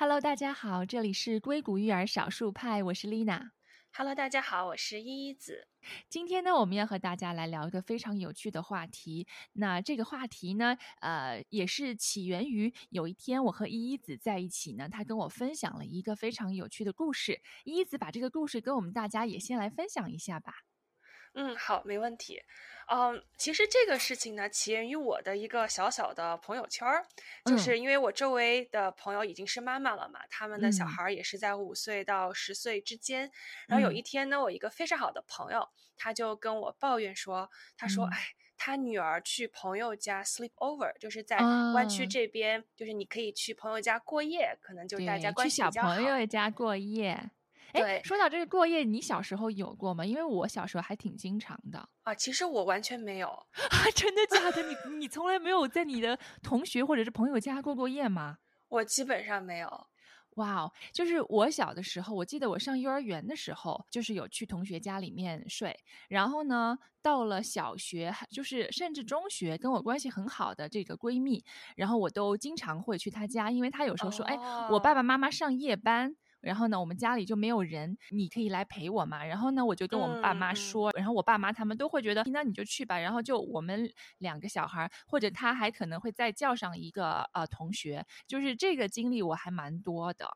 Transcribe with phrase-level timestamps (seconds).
[0.00, 3.50] Hello，大家好，这里是硅谷育儿少数派，我是丽娜。
[3.92, 5.66] Hello，大家好，我是依依子。
[6.08, 9.26] 今天呢，我们要和大家来聊一个非常有趣的话题。
[9.54, 17.42] 那这个话题呢，呃，也是起源于有一天我和依依子在一起呢，她跟我分享了一个非常有趣的故事。
[17.64, 20.67] 依依子把这个故事跟我们大家也先来分享一下吧。
[21.34, 22.42] 嗯，好，没问题。
[22.90, 27.04] 嗯，其实这个事情呢，起源于我的一个小小的朋友圈儿，
[27.44, 33.30] 就是因为我周围的朋友已经是妈妈了嘛，他们的小孩也是在五岁到十岁之间。
[33.66, 35.68] 然后有一天呢，我一个非常好的朋友，
[35.98, 38.18] 他就跟我抱怨说，他说，哎，
[38.56, 41.36] 他女儿去朋友家 sleep over，就是在
[41.74, 45.94] 湾区这边，就是你可以去朋友家过夜，可能就大家关系比较好。
[45.94, 47.30] 去小朋友家过夜。
[47.72, 50.04] 哎，说到这个过夜，你小时候有过吗？
[50.04, 52.14] 因为我小时候还挺经常的啊。
[52.14, 53.28] 其实我完全没有
[53.70, 54.62] 啊，真的假的？
[54.62, 58.38] 你你从来没有在你的同学或者是朋友家过过夜吗？
[58.68, 59.86] 我基本上没有。
[60.36, 65.76] 哇哦，就是我小的时候，我记得我上幼儿园的时候，就是有去同学家里面睡。
[66.08, 71.44] 然后呢，到了小学，就是甚至中学，跟我关系很好的这个闺蜜，
[71.74, 74.36] 然后我都经常会去她家，因为她有时候说，哎，
[74.70, 76.14] 我爸爸妈妈上夜班。
[76.40, 79.24] 然后呢，我们家里就没有人，你可以来陪我嘛。
[79.24, 82.98] 然后呢，我就跟我们爸妈说，然后我爸妈他们都会觉得，那你就去吧。
[82.98, 90.28] 然后就我们两个小孩，或者他还可能会再叫上一个呃同学，就是这个经历我还蛮多的。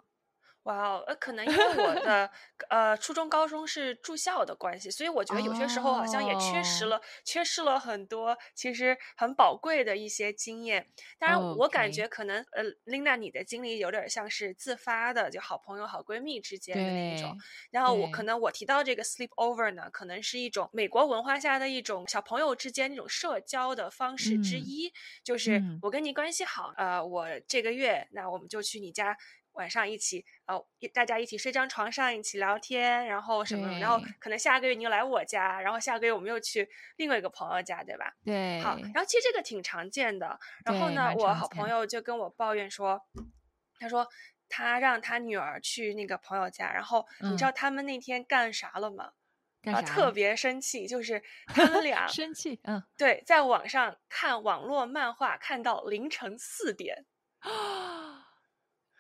[0.64, 2.30] 哇哦，呃，可能因为我 的
[2.68, 10.86] 呃初中、高中是住校的关系，所以我觉得有些时候好像也缺失了，缺失了很多其实很宝贵的一些经验。
[11.18, 17.36] 当然，我感觉可能呃，Linda 你的经历有点像是自发的，就好朋友、好闺蜜之间的那种。
[17.72, 24.92] 然后我可能我提到这个 sleep over 呢，可能是一种美国文化下的一种小朋友之间那种社交的方式之一，
[25.24, 29.16] 就是我跟你关系好，呃，我这个月那我们就去你家。
[29.52, 38.12] 晚上一起，呃，大家一起睡张床上，一起聊天，然后什么，然后可能下个月你又来我家，然后下个月我们又去另外一个朋友家，对吧？
[38.24, 38.60] 对。
[38.60, 40.38] 好，然后其实这个挺常见的。
[40.64, 43.00] 然后呢，我好朋友就跟我抱怨说，
[43.78, 44.08] 他说
[44.48, 49.12] 他让他女儿去那个朋友家，然后你知道他们那天干啥了吗？
[49.62, 49.82] 然后？
[49.82, 57.04] 特别生气，就是他们俩 生气，嗯，对，在网上看网络漫画，看到凌晨四点。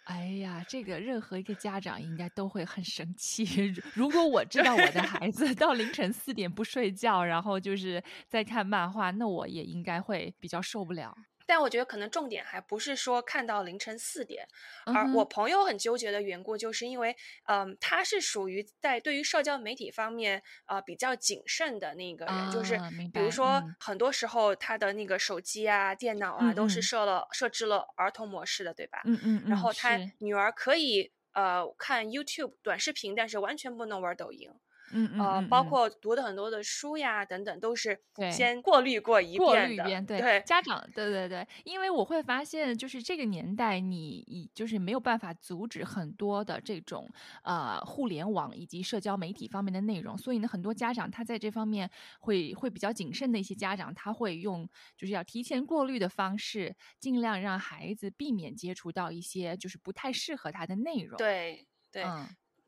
[0.04, 3.44] 哎呀，这个任何一个家长应该都会很生气。
[3.94, 11.16] 如果我知道我的孩子到凌晨四点不睡觉，然后就是在看漫画，那我也应该会比较受不了。
[11.52, 14.48] 但我觉得可能重点还不是说看到凌晨四点，
[14.86, 17.14] 而我朋友很纠结的缘故，就是因为，
[17.44, 22.80] 嗯，他是属于在对于社交媒体方面啊比较谨慎的那个人，就是
[23.12, 29.02] 比如说很多时候他的那个手机啊、电脑啊都是设了设置了儿童模式的，对吧？
[29.04, 29.42] 嗯嗯。
[29.46, 34.50] 然后他女儿可以呃看 YouTube 短视频，但是完全不能玩抖音。
[34.92, 40.04] 嗯嗯，包括读的很多的书呀等等，都是先过滤过一遍一遍。
[40.04, 47.08] 对家长，对对对，因为我会发现，就是这个年代，你已就是没有办法阻止很多的这种
[47.44, 61.18] 呃互联网以及社交媒体方面的内容，所以呢，很多家长他在这方面会会比较谨慎的一些家长，他会用就是要提前过滤的方式，尽量让孩子避免接触到一些就是不太适合他的内容。
[61.18, 62.14] 对对。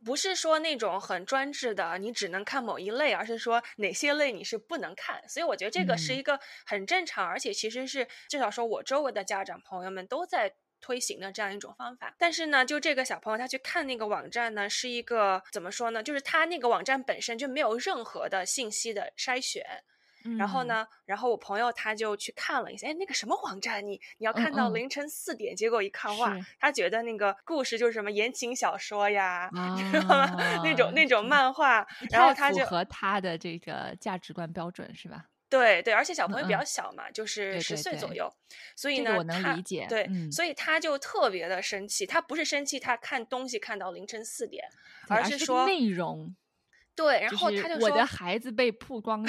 [0.05, 5.27] 不是说那种很专制的，你只能看某一类，而是说哪些类你是不能看。
[5.29, 12.15] 所以我觉得这个是一个很正常，而且其实是至少说我周围的家长朋友们都在推行的这样一种方法。
[12.19, 16.03] 但是呢，就这个小朋友他去看那个网站呢，是一个怎么说呢？
[16.03, 19.65] 就是他那个网站本身就没有任何的信息的筛选。
[20.39, 20.87] 然后呢？
[21.05, 30.61] 然后我朋友他就去看了一下，哎，那个什么网站，你你要看到凌晨四点，结果一看哇，他觉得那个故事就是什么言情小说呀，知道吗？
[30.65, 35.27] 那种那种漫画，然后他就符合他的这个价值观标准是吧？
[35.51, 38.33] 对对，而且小朋友比较小嘛，就是十岁左右，
[38.75, 39.87] 所以呢，我能理解。
[39.89, 44.65] 对，所以他就特别的生气，他不是生气他看东西看到凌晨四点，
[45.09, 46.35] 而是说内容。
[46.97, 49.25] 对，然后他就说我的孩子被曝光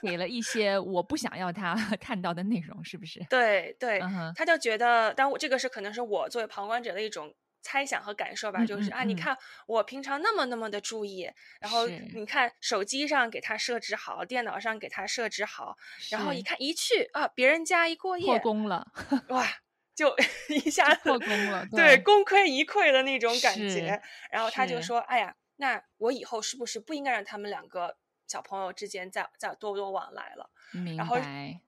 [0.00, 3.24] 给了一些我不想要他 看到的内容，是不是？
[3.28, 4.00] 对对，
[4.34, 9.36] 他就觉得，但我这个是可能是我作为旁观者的一种猜想和感受吧，就是啊，你看
[9.66, 11.30] 我平常那么那么的注意，
[11.60, 15.76] 然后你看手机上给他设置好，电脑上给他设置好，
[16.10, 18.86] 然后一看一去啊，别人家一过夜破功了，
[19.28, 19.46] 哇，
[19.94, 20.16] 就
[20.48, 24.00] 一下子破功了，对，功亏一篑的那种感觉，
[24.32, 25.34] 然后他就说，哎呀。
[25.60, 27.96] 那我以后是不是不应该让他们两个
[28.26, 30.50] 小朋友之间再再多多往来了。
[30.72, 31.16] 明然后。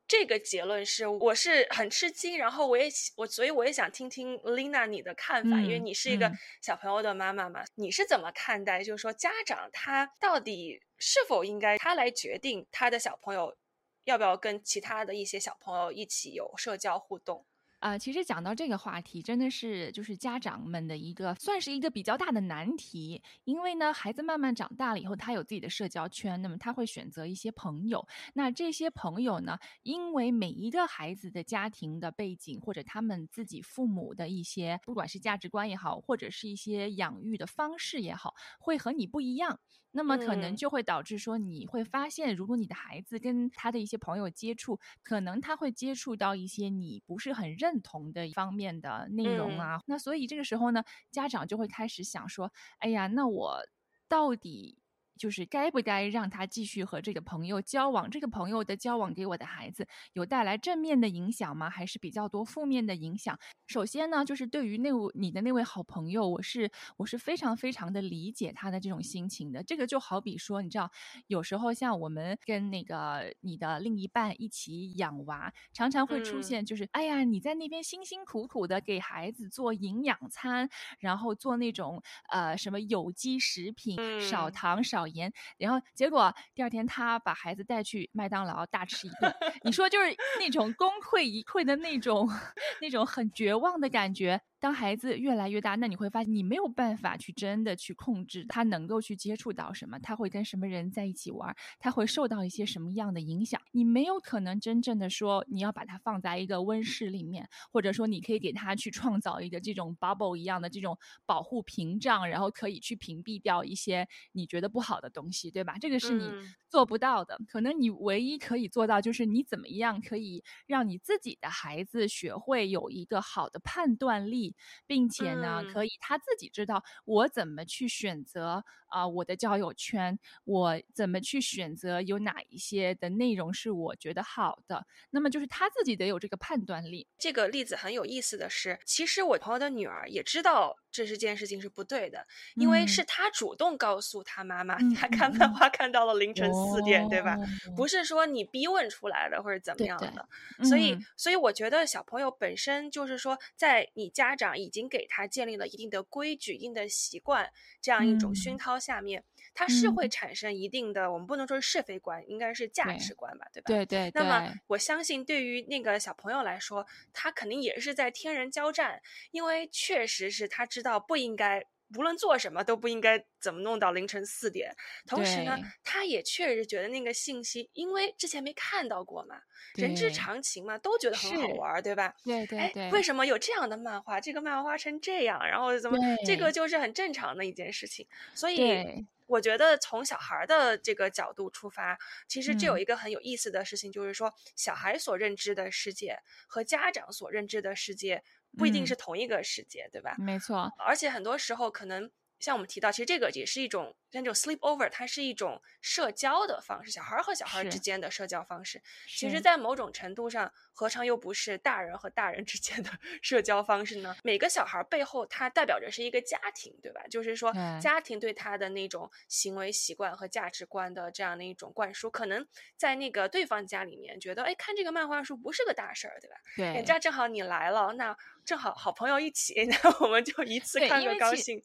[0.08, 8.84] 这个结论是，我是很吃惊，然后我也喜我，所以我也想听听 Lina 你的看法，因为嗯你是一个嗯小朋友的妈妈嘛，你是怎么看待？
[8.84, 13.56] 就是说，家长他到底是否应该他来决定他的小朋友
[14.04, 17.46] 要不要跟其他的一些小朋友一起有社交互动？
[17.82, 28.06] 啊，其实讲到这个话题，真的是就是家长们的一个算是一个比较大的难题，因为呢，孩子慢慢长大了以后，他有自己的社交圈，那么他会选择一些朋友。
[28.34, 39.58] 那这些朋友呢，因为每一个孩子的家庭的背景，或者他们自己父母的一些，不管是价值观也好，或者是一些养育的方式也好，会和你不一样。
[39.92, 49.80] 那么可能嗯就会导致说，你会发现，如果你的孩子跟他的一些朋友接触，可能他会接触到一些你不是很认同的一方面的内容啊。
[49.86, 53.60] 那所以这个时候呢，家长就会开始想说，哎呀，那我
[54.08, 54.81] 到底
[55.22, 58.10] 就是该不该让他继续和这个朋友交往？
[58.10, 61.70] 这个朋友的交往给我的孩子有带来正面的影响吗？
[61.70, 63.38] 还是比较多负面的影响？
[63.69, 69.62] 首先呢，就是对于那位你的那位好朋友，我是我是非常非常的理解他的这种心情的。
[69.62, 70.90] 这个就好比说，你知道，
[71.28, 80.68] 有时候像我们跟那个你的另一半一起养娃，常常会出嗯现就是，哎呀，你在那边辛辛苦苦的给孩子做营养餐，
[80.98, 92.29] 然后做那种呃什么有机食品，少嗯糖少盐，然后结果第二天他把孩子带去麦当劳大吃一顿，你说就是那种功亏一篑的那种
[92.81, 94.41] 那种很绝望的感觉。
[94.62, 103.61] 当孩子越来越大，那你会发现你没有办法去真的去控制他能够去接触到什么，他会跟什么人在一起玩，他会受到一些什么样的影响。
[103.73, 115.76] 你没有可能真正的说你要把它放在一个温室里面，或者说你可以给他去创造一个这种 bubble 一样的这种保护屏障，然后可以去屏蔽掉一些你觉得不好的东西，对吧？
[115.81, 117.37] 这个是你嗯做不到的。
[117.49, 124.51] 可能你唯一可以做到就是你怎么样可以让你自己的孩子学会有一个好的判断力，
[124.87, 125.66] 并且呢，嗯。
[125.66, 134.86] 可以他自己知道我怎么去选择啊、我的交友圈，我怎么去选择有哪一些的内容是我觉得好的。
[135.10, 137.06] 那么就是他自己得有这个判断力。
[137.18, 147.34] 这个例子很有意思的是，其实我朋友的女儿也知道这是件事情是不对的，因为嗯是她主动告诉她妈妈，嗯她看漫画看到了凌晨四点，对吧？
[147.36, 150.28] 哦不是说你逼问出来的或者怎么对对样的，
[150.68, 157.50] 所以嗯所以我觉得小朋友本身就是说，在你家长已经给他建立了一定的规矩、一定的习惯
[157.80, 159.25] 这样一种熏嗯陶下面，
[159.55, 160.11] 他是会嗯。
[160.11, 163.73] 产生一定的，我们不能说是是非观，应该是价值观吧，对吧？
[163.87, 169.00] 对对那么，我相信，对于那个小朋友来说，他肯定也是在天人交战，
[169.31, 171.64] 因为确实是他知道不应该，
[171.96, 174.74] 无论做什么都不应该怎么弄到凌晨四点。
[175.06, 179.40] 同时呢，他也确实觉得那个信息，因为之前没看到过嘛，
[179.74, 182.14] 人之常情嘛，都觉得很好玩儿，对吧？
[182.26, 184.20] 哎，对对对，为什么有这样的漫画？
[184.20, 185.98] 这个漫画成这样，然后怎么？
[186.24, 188.06] 这个就是很正常的一件事情。
[188.34, 191.98] 所以，我觉得从小孩儿的这个角度出发，
[192.28, 198.22] 其实这有嗯一个很有意思的事情，就是说小孩所认知的世界和家长所认知的世界
[198.56, 200.14] 不一定嗯是同一个世界，对吧？
[200.19, 208.81] 没错，而且很多时候可能像我们提到，其实这个也是一种像这种 sleep over，它是一种社交的方式，小孩儿和小孩儿之间的社交方式。
[209.09, 212.91] 其实，在某种程度上，何尝又不是大人和大人之间的
[213.23, 214.14] 社交方式呢？
[214.23, 217.03] 每个小孩儿背后，它代表着是一个家庭，对吧？
[217.11, 217.50] 就是说，
[217.81, 226.37] 家庭对他的那种行为习惯和价值观的这样的一种灌输，可能在那个对方家里面觉得，哎，看这个漫画书不是个大事儿，对吧？
[226.54, 226.85] 对人。
[226.85, 228.14] 家正好你来了，那
[228.45, 231.62] 正好好朋友一起， 那我们就一次看个高兴。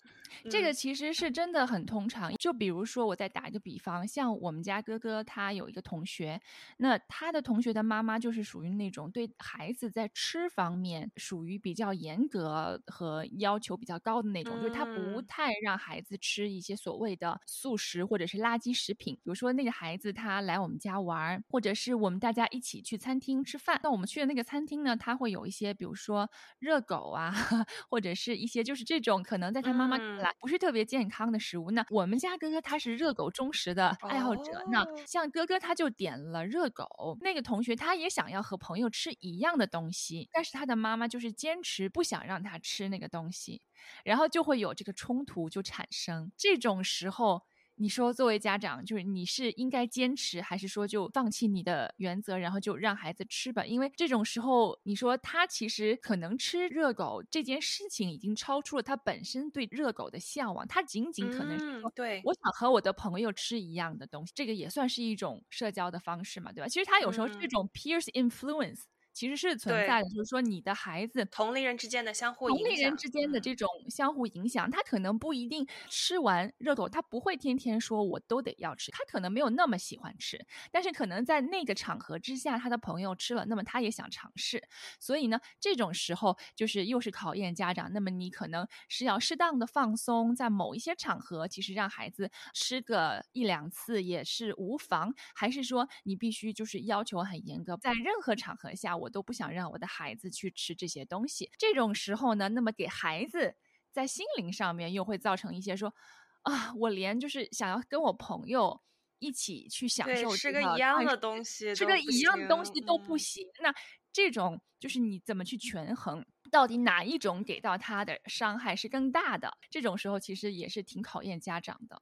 [0.51, 6.39] 这个嗯其实是真的很通常，就比如说，我再打一个比方，像我们家哥哥他有一个同学，
[6.77, 19.15] 那他的同学的妈妈就是属于那种对孩子在吃方面属于比较严格和要求比较高的那种，就是他不嗯太让孩子吃一些所谓的素食或者是垃圾食品。
[19.15, 26.29] 比如说那个孩子他来我们家玩儿，或者是我们大家一起去餐厅吃饭，那我们去的那个餐厅呢，他会有一些比如说
[26.60, 27.32] 热狗啊，
[27.89, 31.72] 或者是一些就是这种可能在他妈妈看嗯来不是特别健康的食物。
[31.72, 43.62] 那我们家哥哥他是热狗忠实的爱好者，那哦像哥哥他就点了热狗，那个同学他也想要和朋友吃一样的东西，但是他的妈妈就是坚持不想让他吃那个东西，
[44.03, 46.31] 然后就会有这个冲突就产生。
[46.36, 47.43] 这种时候。
[47.79, 53.63] 你说作为家长，就是你是应该坚持，还是说就放弃你的原则，然后就让孩子吃吧？
[53.65, 66.67] 因为这种时候，你说他其实可能吃热狗这件事情已经超出了他本身对热狗的向往，他仅仅可能是说，对，我想和我的朋友吃一样的东西，这个也算是一种社交的方式嘛，对吧？
[66.67, 68.81] 其实他有时候是这种 peers influence。
[69.17, 84.62] 其实是存在的，就是说你的孩子同龄人之间的相互同龄人之间的这种相互影响，他可能不一定吃完热狗，他不会天天说我都得要吃，他可能没有那么喜欢吃，但是可能在那个场合之下，他的朋友吃了，那么他也想尝试，
[85.00, 99.07] 所以呢，这种时候就是又是考验家长，那么你可能是要适当的放松，在某一些场合，其实让孩子吃个一两次也是无妨，还是说你必须就是要求很严格，在任何场合下我。
[99.08, 101.50] 我都不想让我的孩子去吃这些东西。
[101.58, 103.56] 这种时候呢，那么给孩子
[103.92, 105.94] 在心灵上面又会造成一些说
[106.42, 108.82] 啊，我连就是想要跟我朋友
[109.20, 113.48] 一起去享受吃个一样的东西，吃个一样的东西都不行。
[113.62, 113.74] 那
[114.12, 119.58] 这种就是你怎么去权衡，到底哪一种给到他的伤害是更大的？
[119.70, 122.02] 这种时候其实也是挺考验家长的。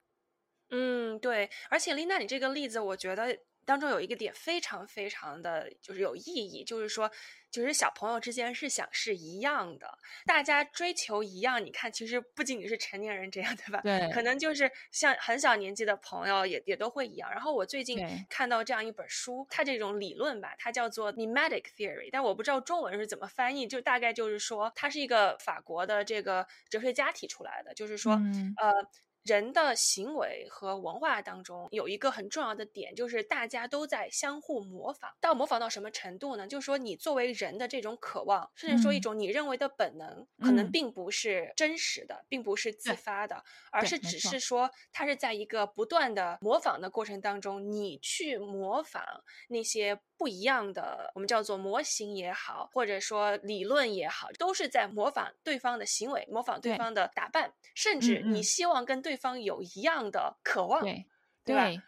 [0.70, 1.48] 嗯，对。
[1.70, 3.38] 而且丽娜，你这个例子，我觉得。
[3.66, 7.10] 当中有一个点非常非常的就是有意义，就是说，
[7.50, 11.62] 就是小朋友之间是想是一样的，大家追求一样。
[11.62, 13.80] 你看，其实不仅仅是成年人这样，对吧？
[13.82, 17.30] 对，可能就是像很小年纪的朋友也也都会一样。
[17.30, 17.98] 然后我最近
[18.30, 28.12] 看到这样一本书，它这种理论吧，它叫做 Mimetic Theory，但我不知道中文是怎么翻译，就大概就是说，它是一个法国的这个哲学家提出来的，就是说，
[28.56, 28.72] 呃。
[29.26, 35.10] 人的行为和文化当中有一个很重要的点，就是大家都在相互模仿。
[35.20, 36.46] 到模仿到什么程度呢？
[36.46, 43.42] 就是说，你作为人的这种渴望，甚至说一种你认为的本能，可能并不是真实的，并不是自发的，
[43.72, 49.02] 而是只是说，它是在一个不断的模仿的过程当中，你去模仿
[49.48, 49.98] 那些。
[50.18, 60.82] 不一样的，我们叫做模型也好，或者说理论也好，都是在模仿对方的行为，模仿对方的打扮，甚至你希望跟对方有一样的渴望，
[61.44, 61.64] 对吧？
[61.68, 61.80] 对，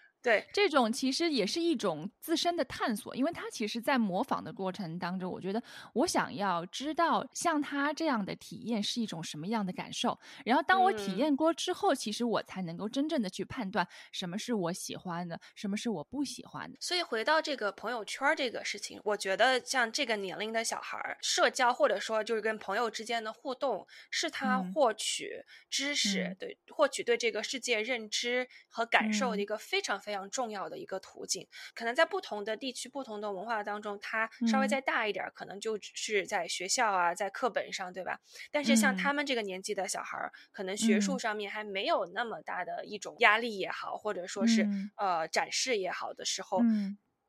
[0.53, 5.63] 这种其实也是一种自身的探索，因为他其实，在模仿的过程当中，我觉得
[5.95, 10.19] 我想要知道像他这样的体验是一种什么样的感受。
[10.45, 16.77] 然后，当我体验过之后，其实我才能够真正的去判断什么是我喜欢的，什么是我不喜欢的。
[16.81, 30.01] 所以，回到这个朋友圈这个事情，我觉得像这个年龄的小孩儿，社交或者说就是跟朋友之间的互动，是他获取知识、对获取对这个世界认知和感受的一个非常。
[30.09, 38.19] 非常重要的一个途径，可能在不同的地区、不同的文化当中，它稍微再大一点，可能就只是在学校啊，在课本上，对吧？
[38.51, 46.63] 但是像他们这个年纪的小孩儿，可能学术上面还没有那么大的一种压力也好，或者说是呃展示也好的时候，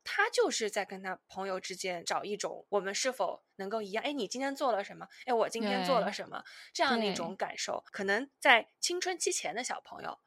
[0.02, 4.02] 他就是在跟他朋友之间找一种我们是否能够一样？
[4.02, 5.06] 哎，你今天做了什么？
[5.26, 6.42] 哎，我今天做了什么？
[6.72, 10.18] 这样的一种感受，可能在青春期前的小朋友。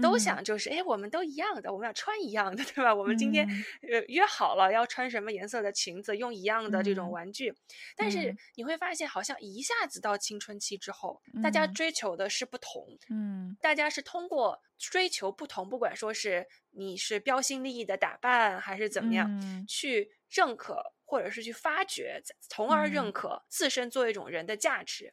[0.00, 2.94] 都想就是，哎，我们都一样的，我们要穿一样的，对吧？
[2.94, 3.46] 我们今天
[3.82, 7.52] 呃约好了要穿什么颜色的裙子，用一样的这种玩具。
[7.96, 12.86] 但是你会发现，好像一下子到青春期之后，大家追求的是不同。
[13.10, 25.12] 嗯，大家是通过追求不同，不管说是你是标新立异的打扮，还是怎么样，去认可或者是去发掘，从而认可自身作为一种人的价值。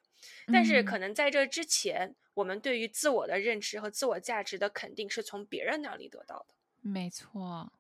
[0.52, 2.16] 但是可能在这之前。
[2.40, 6.56] 我们对于自我的认知和自我价值的肯定是从别人那里得到的。
[6.82, 7.72] 没错。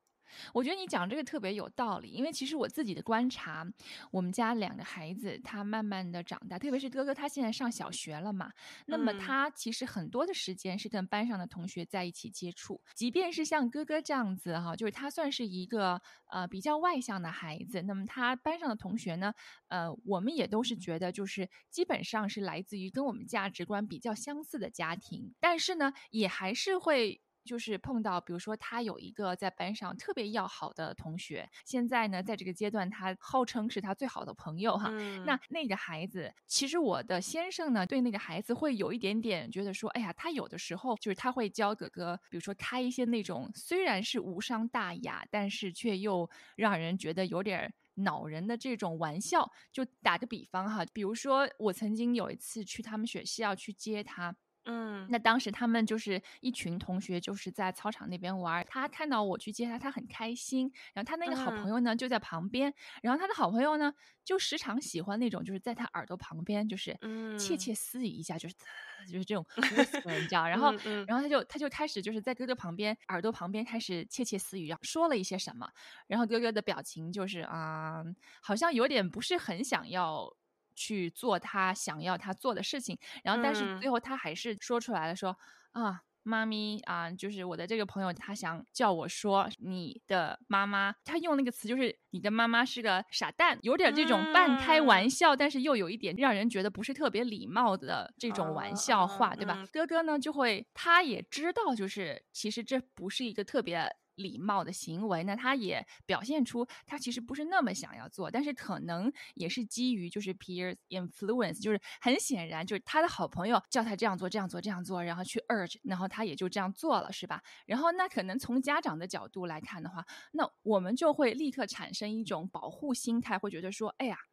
[0.53, 3.65] 我觉得你讲这个特别有道理，因为其实我自己的观察，
[4.11, 8.51] 我们家两个孩子他慢慢的长大，特别是哥哥他现在上小学了嘛，
[8.85, 19.33] 那么他其实很多的时间是跟班上的同学在一起接触，即便是像哥哥这样子哈，就是他算是一个呃比较外向的孩子，那么他班上的同学呢，
[19.67, 27.21] 呃，我们也都是觉得就是基本上是来自于跟我们价值观比较相似的家庭，但是呢，也还是会。
[27.49, 34.91] 就是碰到，比如说他有一个在班上特别要好的同学，现在呢，在这个阶段，他号称是他最好的朋友哈。
[35.25, 49.51] 那那个孩子，其实我的先生呢，对那个孩子会有一点点觉得说，哎呀，他有的时候就是他会教哥哥，比如说开一些那种虽然是无伤大雅，但是却又让人觉得有点恼人的这种玩笑。
[49.71, 54.35] 就打个比方哈，比如说我曾经有一次去他们学校去接他。
[54.71, 58.63] 嗯，那当时他们就是一群同学，就是在操场那边玩。
[58.69, 60.71] 他看到我去接他，他很开心。
[60.93, 62.71] 然后他那个好朋友呢，就在旁边。
[63.01, 63.91] 然后他的好朋友呢，
[64.23, 66.95] 就时常喜欢那种，就是在他耳朵旁边，就是
[67.39, 68.53] 窃窃私语一下，就是
[69.11, 69.43] 就是这种，
[70.05, 70.47] 你知道。
[70.47, 70.71] 然后，
[71.07, 75.67] 然后他就他就开始就是在哥哥旁边耳朵旁边开始窃窃私语，然后说了一些什么。
[76.05, 78.03] 然后哥哥的表情就是啊，
[78.41, 80.31] 好像有点不是很想要。
[80.79, 85.35] 去做他想要他做的事情，然后但是最后他还是说出来了，说
[85.73, 99.67] 啊，妈咪啊，就是我的这个朋友，他想叫我说你的妈妈，他用那个词就是你的妈妈是个傻蛋，有点这种半开玩笑，但是又有一点让人觉得不是特别礼貌的这种玩笑话，对吧？
[99.73, 103.93] 哥哥呢就会，他也知道，就是其实这不是一个特别。
[104.19, 117.41] 礼貌的行为，那他也表现出他其实不是那么想要做，但是可能也是基于就是 peer influence，就是很显然就是他的好朋友叫他这样做这样做这样做，然后去 urge，然后他也就这样做了，是吧？
[117.65, 124.28] 然后那可能从家长的角度来看的话，那我们就会立刻产生一种保护心态，会觉得说，哎呀。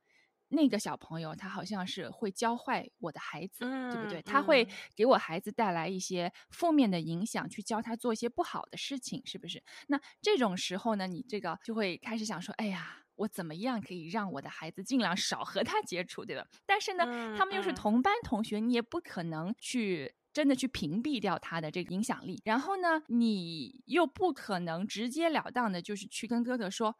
[0.49, 4.23] 那个小朋友，他好像是会教坏我的孩子，对不对？
[4.23, 9.63] 他会给我孩子带来一些负面的影响，去教他做一些不好的事情，是不是？
[9.89, 16.47] 那这种时候呢，你这个就会开始想说，哎呀，我怎么样可以让我的孩子尽量少和他接触，对吧？
[16.65, 17.05] 但是呢，
[17.37, 22.41] 他们又是同班同学，你也不可能去真的去屏蔽掉他的这个影响力。
[22.45, 26.97] 然后呢，你又不可能直截了当的，就是去跟哥哥说。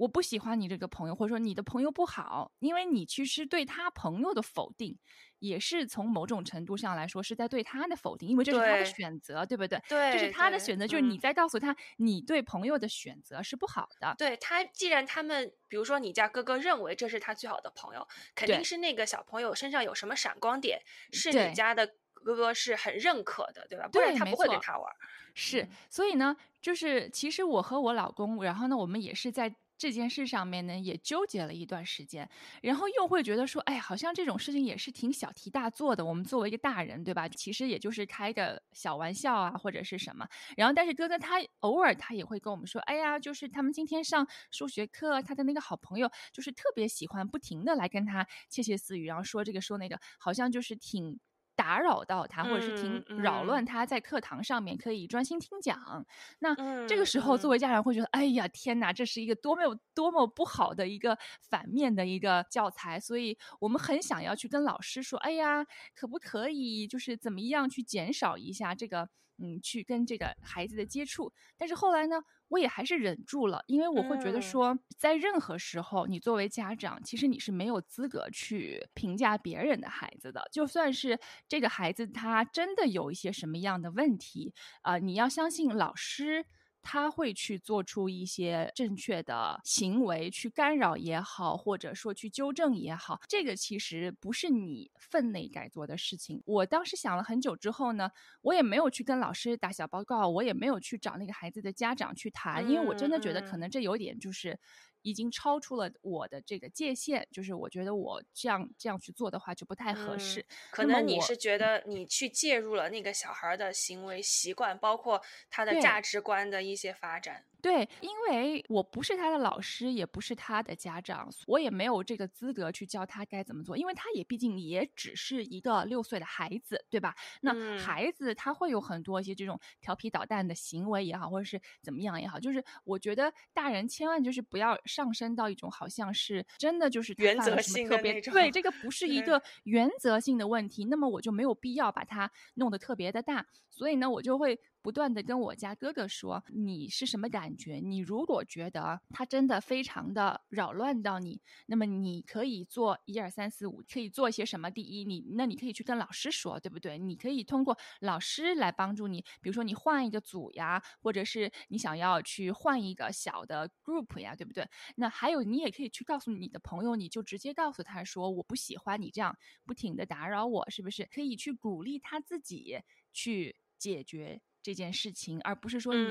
[0.00, 4.98] 我不喜欢你这个朋友，或者说你的朋友不好，因为你其实对他朋友的否定，
[5.40, 9.78] 也是从某种程度上来说是在对他的否定，因为这是他的选择，对不对？
[9.86, 14.14] 对，这是他的选择，就是你在告诉他，你对朋友的选择是不好的。
[14.16, 20.80] 对他，既然他们，比如说你家哥哥认为这是他最好的朋友，肯定是那个小朋友身上有什么闪光点，
[21.12, 23.86] 是你家的哥哥是很认可的，对吧？
[23.92, 24.90] 不然他不会跟他玩。
[25.34, 29.54] 是，所以呢，就是其实我和我老公，然后呢，我们也是在。
[29.80, 32.28] 这件事上面呢，也纠结了一段时间，
[32.60, 36.04] 然后又会觉得说，哎，好像这种事情也是挺小题大做的。
[36.04, 37.26] 我们作为一个大人，对吧？
[37.26, 40.28] 其实也就是开个小玩笑啊，或者是什么。
[40.54, 51.18] 然后，但是哥哥他偶尔他也会跟我们说，哎呀，就是他们今天上数学课，他的那个好朋友就是特别喜欢不停的来跟他窃窃私语，然后说这个说那个，好像就是挺。
[51.60, 56.06] 打扰到他，或者是挺扰乱他在课堂上面可以专心听讲。
[56.38, 61.18] 那这个时候，作为家长会觉得，哎呀，天哪，这是一个多么有多么不好的一个
[61.50, 62.98] 反面的一个教材。
[62.98, 69.10] 所以我们很想要去跟老师说，哎呀，可不可以就是怎么样去减少一下这个，
[69.40, 71.32] 嗯，去跟这个孩子的接触。
[71.56, 72.22] 但是后来呢？
[72.50, 80.42] 我也还是忍住了，因为我会觉得说，在任何时候，你作为家长，其实你是没有资格去评价别人的孩子的。
[80.50, 86.44] 就算是这个孩子他真的有一些什么样的问题，啊，你要相信老师。
[86.82, 96.42] 他会去做出一些正确的行为，去干扰也好，或者说去纠正也好，这个其实不是你分内该做的事情。
[96.46, 98.10] 我当时想了很久之后呢，
[98.42, 104.58] 我也没有去跟老师打小报告，我也没有去找那个孩子的家长去谈，因为我真的觉得可能这有点就是。
[105.02, 110.44] 已经超出了我的这个界限，就是我觉得我这样这样去做的话就不太合适。
[110.70, 117.44] 可能你是觉得你去介入了那个小孩的行为习惯，包括他的价值观的一些发展。
[117.62, 127.14] 对，因为我不是他的老师，也不是他的家长，我也没有这个资格去教他该怎么做，因为他也毕竟也只是一个六岁的孩子，对吧？
[127.42, 144.58] 那孩子他会有很多一些这种调皮捣蛋的行为也好，或者是怎么样也好，就是我觉得大人千万就是不要上升到一种好像是真的就是原则性特别对，这个不是一个原则性的问题，那么我就没有必要把它弄得特别的大，所以呢，我就会。
[144.82, 147.74] 不断的跟我家哥哥说，你是什么感觉？
[147.76, 154.70] 你如果觉得他真的非常的扰乱到你，那么你可以做一二三四五，可以做一些什么？
[154.70, 156.98] 第一，你那你可以去跟老师说，对不对？
[156.98, 164.66] 你可以通过老师来帮助你，比如说你换一个组呀，或者是你想要去换一个小的 group 呀，对不对？
[164.96, 171.04] 那还有，你也可以去告诉你的朋友，你就直接告诉他说，我不喜欢你这样不停的打扰我，是不是？
[171.12, 172.78] 可以去鼓励他自己
[173.12, 174.40] 去解决。
[174.62, 176.08] 这件事情，而不是说你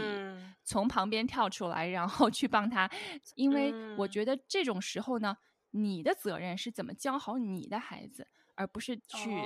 [0.63, 2.89] 从旁边跳出来，然后去帮他，
[3.35, 5.35] 因为我觉得这种时候呢，
[5.71, 9.41] 你的责任是怎么教好你的孩子，而不是去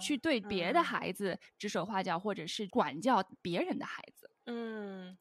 [0.00, 4.30] 去对别的孩子指手画脚，或者是管教别人的孩子。
[4.46, 5.16] 嗯。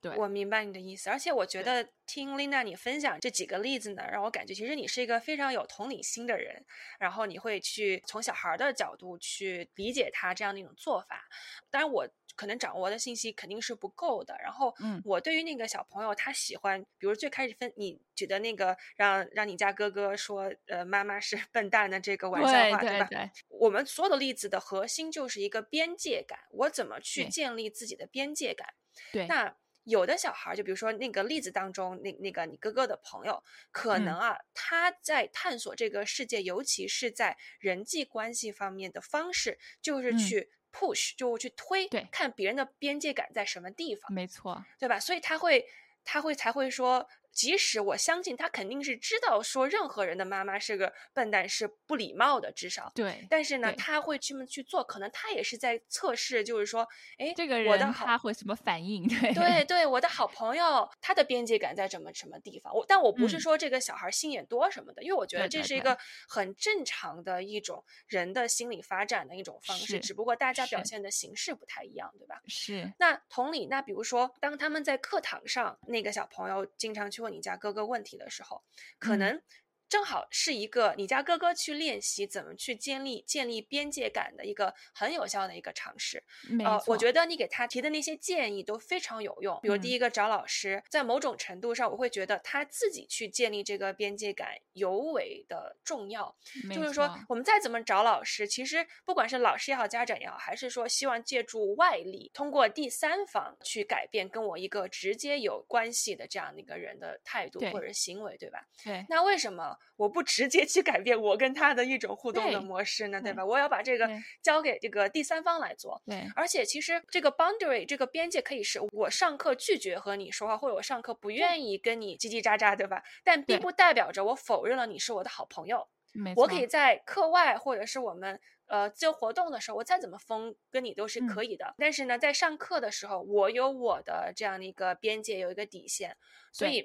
[0.00, 6.64] 对，我明白你的意思，而且我觉得听 Lina 你分享这几个例子呢，让我感觉其实你是一个非常有同理心的人，
[6.98, 11.28] 然后你会去从小孩的角度去理解他这样的一种做法。
[11.70, 14.34] 当然，我可能掌握的信息肯定是不够的。
[14.42, 23.06] 然后，嗯，我对于那个小朋友他喜欢，比如最开始分你举的那个让让你家哥哥说，呃，妈妈是笨蛋的这个玩笑话，对吧？
[23.10, 28.72] 对，我们所有的例子的核心就是一个边界感，我怎么去建立自己的边界感？
[29.12, 45.00] 对，那有的小孩儿，就比如说那个例子当中，那那个你哥哥的朋友，可嗯能啊，他在探索这个世界，尤其是在人际关系方面的方式，就是嗯去 push，就去推，对看别人的边界感在什么地方，没错，对吧？
[45.00, 45.66] 所以他会，
[46.04, 47.08] 他会才会说。
[47.32, 53.26] 即使我相信他肯定是知道说任何人的妈妈是个笨蛋是不礼貌的，至少对。
[53.30, 56.86] 但是呢，他会这么去做，可能他也是在测试，就是说，
[57.18, 59.06] 哎，这个我的他会什么反应？
[59.08, 62.74] 对对对，我的好朋友，他的边界感在什么什么地方？
[62.74, 65.96] 我但我不是嗯说这个小孩心眼多什么的，因为我觉得这是一个
[66.28, 72.40] 很正常的一种人的心理发展的一种方式，只不过大家表现的形式不太一样，对吧？
[72.48, 78.62] 是，那同理，那比如说，当他们在课堂上，那个小朋友经常去问你家哥哥问题的时候，
[78.98, 79.18] 可嗯。
[79.18, 79.42] 能
[79.90, 86.22] 正好是一个你家哥哥去练习怎么去建立建立边界感的一个很有效的一个尝试。
[86.48, 89.58] 没呃，我觉得你给他提的那些建议都非常有用。
[89.60, 96.34] 比如第嗯一个找老师，在某种程度上，我会觉得他自己去建立这个边界感尤为的重要。
[96.64, 108.64] 没就是说，我们再怎么找老师，其实不管是老师也好，家长也好，还是说希望借助外力，通过第三方去改变跟我一个直接有关系的这样的一个人的态度或者行为，对吧？
[108.84, 113.20] 对那为什么我不直接去改变我跟他的一种互动的模式呢？
[113.20, 113.44] 对对吧？
[113.44, 114.08] 我要把这个
[114.42, 116.00] 交给这个第三方来做。
[116.06, 123.02] 对而且其实这个 boundary 这个边界可以是我上课拒绝和你说话，或者我上课不愿意跟你叽叽喳喳，对吧？
[123.22, 125.86] 但并不代表着我否认了你是我的好朋友。
[126.34, 131.74] 我可以在课外或者是我们呃自由活动的时候，我再怎么疯跟你都是嗯可以的。
[131.78, 136.16] 但是呢，在上课的时候，我有我的这样的一个边界，有一个底线，
[136.52, 136.84] 所以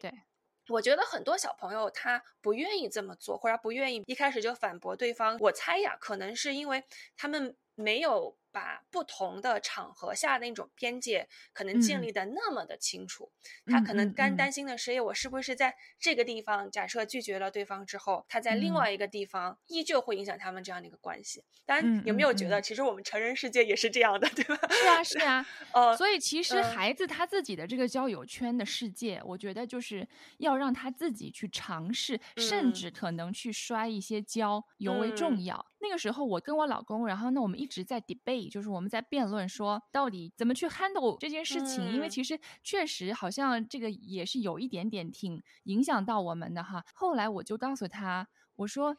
[0.69, 5.37] 我觉得很多小朋友他不愿意这么做，或者不愿意一开始就反驳对方。
[5.39, 6.83] 我猜呀，可能是因为
[7.15, 13.29] 他们没有把不同的场合下的那种边界可能建嗯立的那么的清楚。
[13.65, 21.43] 他可能干担心的是，哎，我是不是在这个地方假设拒绝了对方之后，他在另嗯外一个地方依旧会影响他们这样的一个关系？
[21.65, 24.57] 当然，嗯有没嗯有觉得嗯其实我们成人世界也是这样的，对吧？
[24.71, 35.65] 是啊是啊，呃，所以其实嗯孩子他自己的这个交友圈的世界，我觉得就是要让他自己去尝试，甚嗯至可能去摔一些跤，尤为重嗯要。
[35.85, 46.83] 那个时候我跟我老公，然后呢我们一直在 debate，就是我们在辩论说到底怎么去 handle 这件事情，因为嗯其实确实好像这个也是有一点点挺影响到我们的哈。
[46.95, 48.97] 后来我就告诉他，我说。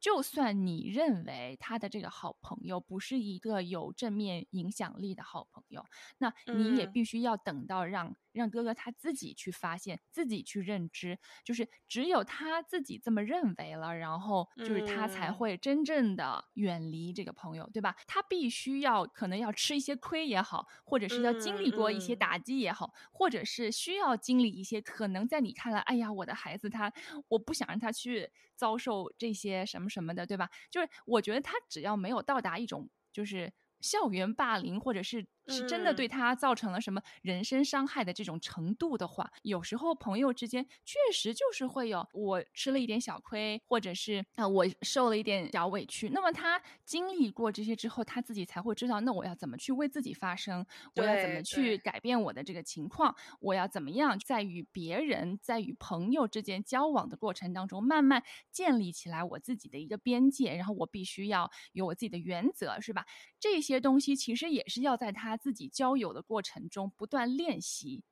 [0.00, 5.84] 就算你认为他的这个好朋友不是一个有正面影响力的好朋友，
[6.18, 6.92] 那你也嗯。
[6.92, 15.40] 必须要等到让让哥哥他自己去发现，自己去认知，就是只有他自己这么认为了，然后就是他才嗯。
[15.40, 17.94] 会真正的远离这个朋友，对吧？
[18.06, 22.38] 他必须要可能要吃一些亏也好，或者是要经历过一些打。
[22.40, 26.90] 击也好，或者是需要经历一些可能在你看来，哎呀，我的孩子他，
[27.28, 30.48] 我不想让他去遭受这些什么什么的，对吧？
[30.70, 46.08] 就是我觉得他只要没有到达一种就是校园霸凌，或者是是真的嗯对他造成了什么人身伤害的这种程度的话，有时候朋友之间确实就是会有我吃了一点小亏，或者是啊、我受了一点小委屈。
[46.10, 63.06] 那么他经历过这些之后，他自己才会知道，那我要怎么去为自己发声，我要怎么去改变我的这个情况，我要怎么样在与别人、在与朋友之间交往的过程当中，慢慢建立起来我自己的一个边界，然后我必须要有我自己的原则，是吧？
[63.38, 68.04] 这些东西其实也是要在他自己交友的过程中不断练习。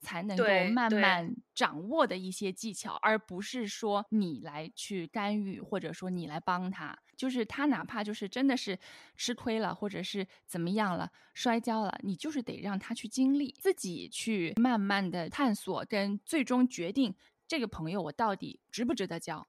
[0.00, 6.96] 才能够慢慢掌握的一些技巧，而不是说你来去干预，或者说你来帮他。
[7.16, 8.78] 就是他哪怕就是真的是
[9.16, 17.12] 吃亏了，或者是怎么样了，摔跤了，你就是得让他去经历，自己去慢慢的探索，跟最终决定
[17.48, 19.48] 这个朋友我到底值不值得交。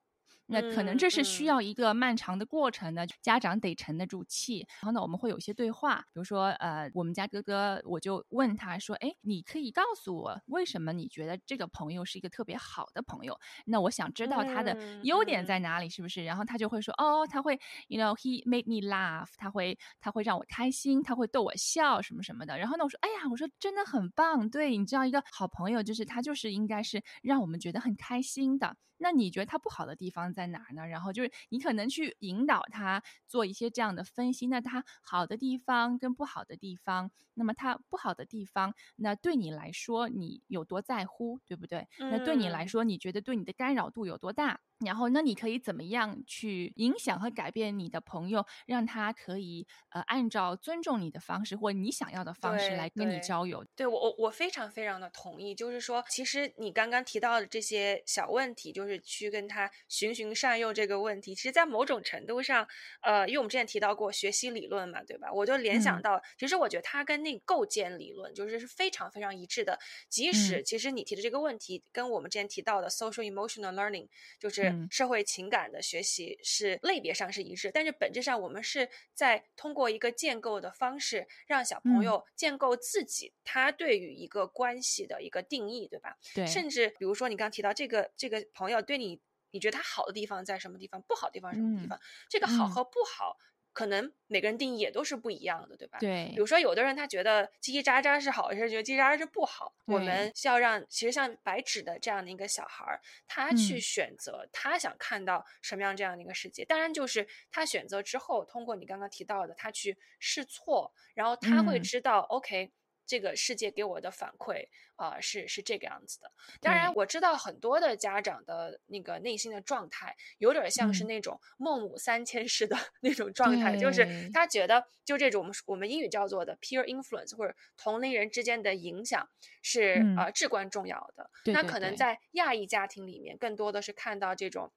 [0.49, 4.65] 那可能这是需嗯要一个漫长的过程的，家长得沉得住气。
[4.81, 13.37] 然后呢，我们会有一些对话，比如说，呃，我们家哥哥，我就问他说，哎，你可以告诉我为什么你觉得这个朋友是一个特别好的朋友？
[13.65, 16.23] 那我想知道他的嗯优点嗯在哪里，是不是？
[16.25, 22.57] 然后他就会说，哦，他会，you know he made me laugh，他会他会让我开心，他会逗我笑什么什么的。
[22.57, 28.75] 然后呢，我说，哎呀，我说真的很棒，对，你知道一个好朋友就是他就是应该是让我们觉得很开心的。
[28.99, 30.85] 那你觉得它不好的地方在哪儿呢？
[30.87, 34.47] 然后就是你可能去引导他做一些这样的分析。
[34.47, 41.87] 那它好的地方跟不好的地方，那么它不好的地方，那对你来说你有多在乎，对不对？
[42.07, 44.59] 那对你来嗯说，你觉得对你的干扰度有多大？
[44.85, 53.65] 然后，那你可以怎么样去影响和改变你的朋友，让他可以呃按照尊重你的方式或你想要的方式来跟你交友？
[53.75, 62.67] 对我我我非常非常的同意，就是说，其实你刚刚提到的这些小问题，就是去跟他循循善诱这个问题，其实，在某种程度上，
[63.01, 65.31] 呃，因为我们之前提到过学习理论嘛，对吧？
[65.31, 69.77] 我就联想嗯到，其实我觉得它跟那个构建理论就是是非常非常一致的。
[70.07, 74.07] 即使其实你提的这个问题跟我们之前提到的 social emotional learning，
[74.39, 86.17] 就是嗯社会情感的学习是类别上是一致，但是本质上我们是在通过一个建构的方式，让小朋嗯友建构自己他对于一个关系的一个定义，对吧？
[86.33, 89.19] 对，甚至比如说你刚刚提到这个这个朋友对你，
[89.51, 91.99] 你觉得他好的地方在什么地方，不好的地方什么地嗯方？
[92.29, 93.37] 这个好嗯和不好，
[93.71, 95.97] 可能每个人定义也都是不一样的，对吧？
[95.99, 99.73] 对比如说，有的人他觉得叽叽喳喳是好，有些人觉得叽叽喳喳是不好。
[99.85, 106.63] 我们需要让，其实像白纸的这样的一个小孩儿，他去嗯选择他想看到什么样这样的一个世界。
[106.65, 112.71] 当然，就是他选择之后，通过你刚刚提到的，他去试错，然后他会嗯知道、OK。
[113.09, 116.31] 这个世界给我的反馈啊、呃是是这个样子的。
[116.61, 129.27] 当然，我知道很多的家长的那个内心的状态，有点像是嗯那种孟母三迁式的 那种状态，就是他觉得就这种我们我们英语叫做的 peer influence 或者同龄人之间的影响
[129.63, 131.31] 是、嗯呃至关重要的。
[131.45, 134.71] 那对对对可能在亚裔家庭里面，更多的是看到这种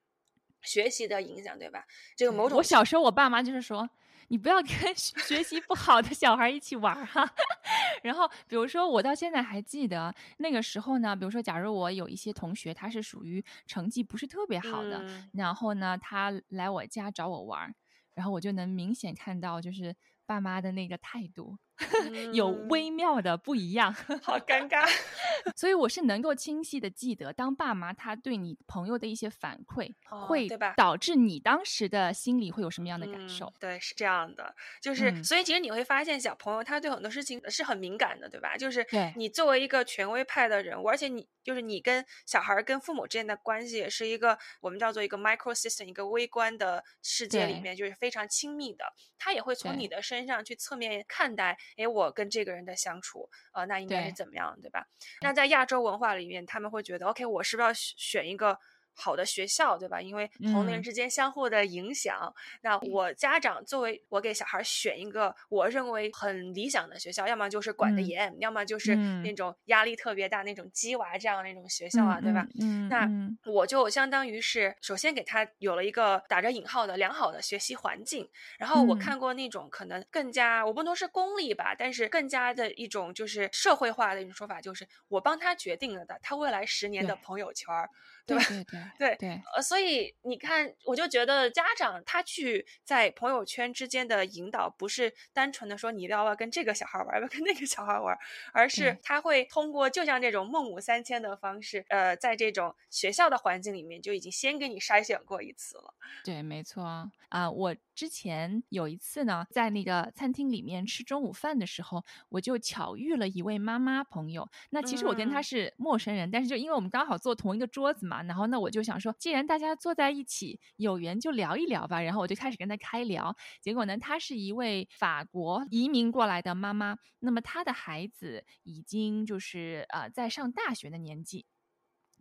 [0.63, 1.85] 学习的影响，对吧？
[2.17, 3.91] 这个某种我小时候，我爸妈就是说，
[4.29, 7.29] 你不要跟学 学习不好的小孩一起玩儿哈。
[8.03, 17.75] 然后，比如说，我到现在还记得那个时候呢，比如说，假如我有一些同学，他是属于成绩不是特别好的，嗯然后呢，他来我家找我玩儿，
[18.15, 19.95] 然后我就能明显看到，就是
[20.27, 21.59] 爸妈的那个态度
[22.33, 23.93] 有嗯微妙的不一样。
[24.23, 24.89] 好尴尬。
[25.57, 33.53] 所以我是能够清晰的记得，当爸妈他对你朋友的一些反馈，哦会对吧导致你当时的心里会有什么样的感受嗯？
[33.61, 38.57] 对，是这样的，就是、嗯所以其实你会发现，小朋友他对很多事情是很敏感的，对吧？
[38.57, 48.85] 就是你作为一个权威派的人物，而且你就是你跟小孩儿跟父母之间的关系，也是一个我们叫做一个 micro system，一个微观的世界里面，就是非常亲密的。
[49.19, 54.87] 他也会从你的身上去侧面看待，诶，我跟这个人的相处，呃，那应该是怎么样，对吧？
[55.21, 58.59] 那在亚洲文化里面，他们会觉得，OK，我是不是要选选一个
[58.95, 60.01] 好的学校，对吧？
[60.01, 62.33] 因为同龄人嗯之间相互的影响。
[62.63, 72.47] 那我家长作为我给小孩选一个我认为很理想的学校，要么就是管得嗯严，要么就是那嗯种压力特别大那种鸡娃这样的那种学校啊，对吧？
[72.59, 78.27] 嗯，那嗯我就相当于是首先给他有了一个打着引号的良好的学习环境，
[78.59, 87.89] 然后我嗯看过那种可能更加我不能说是功利吧，但是更加的一种就是社会化的一种说法，就是我帮他决定了的他未来十年的朋友圈儿，
[88.27, 88.45] 对吧？
[88.49, 98.19] 对对对对对，呃，所以你看，我就觉得家长他去在朋友圈之间的引导，不是单纯的说你要不要跟这个小孩玩儿，要不要跟那个小孩玩儿，
[98.53, 105.95] 而是他会通过就像这种孟母三迁的方式，呃，在这种学校的环境里面就已经先给你筛选过一次了。
[106.25, 114.49] 对，没错啊、啊我之前有一次呢，在那个餐厅里面吃中午饭的时候，我就巧遇了一位妈妈朋友。
[114.71, 122.03] 那其实我跟她嗯是陌生人，但是就因为我们刚好坐同一个桌子嘛，然后那，我就想说，既然大家坐在一起，有缘就聊一聊吧。
[122.03, 123.35] 然后我就开始跟他开聊。
[123.63, 131.47] 结果呢，她是一位法国移民过来的妈妈，那么她的孩子已经就是呃在上大学的年纪。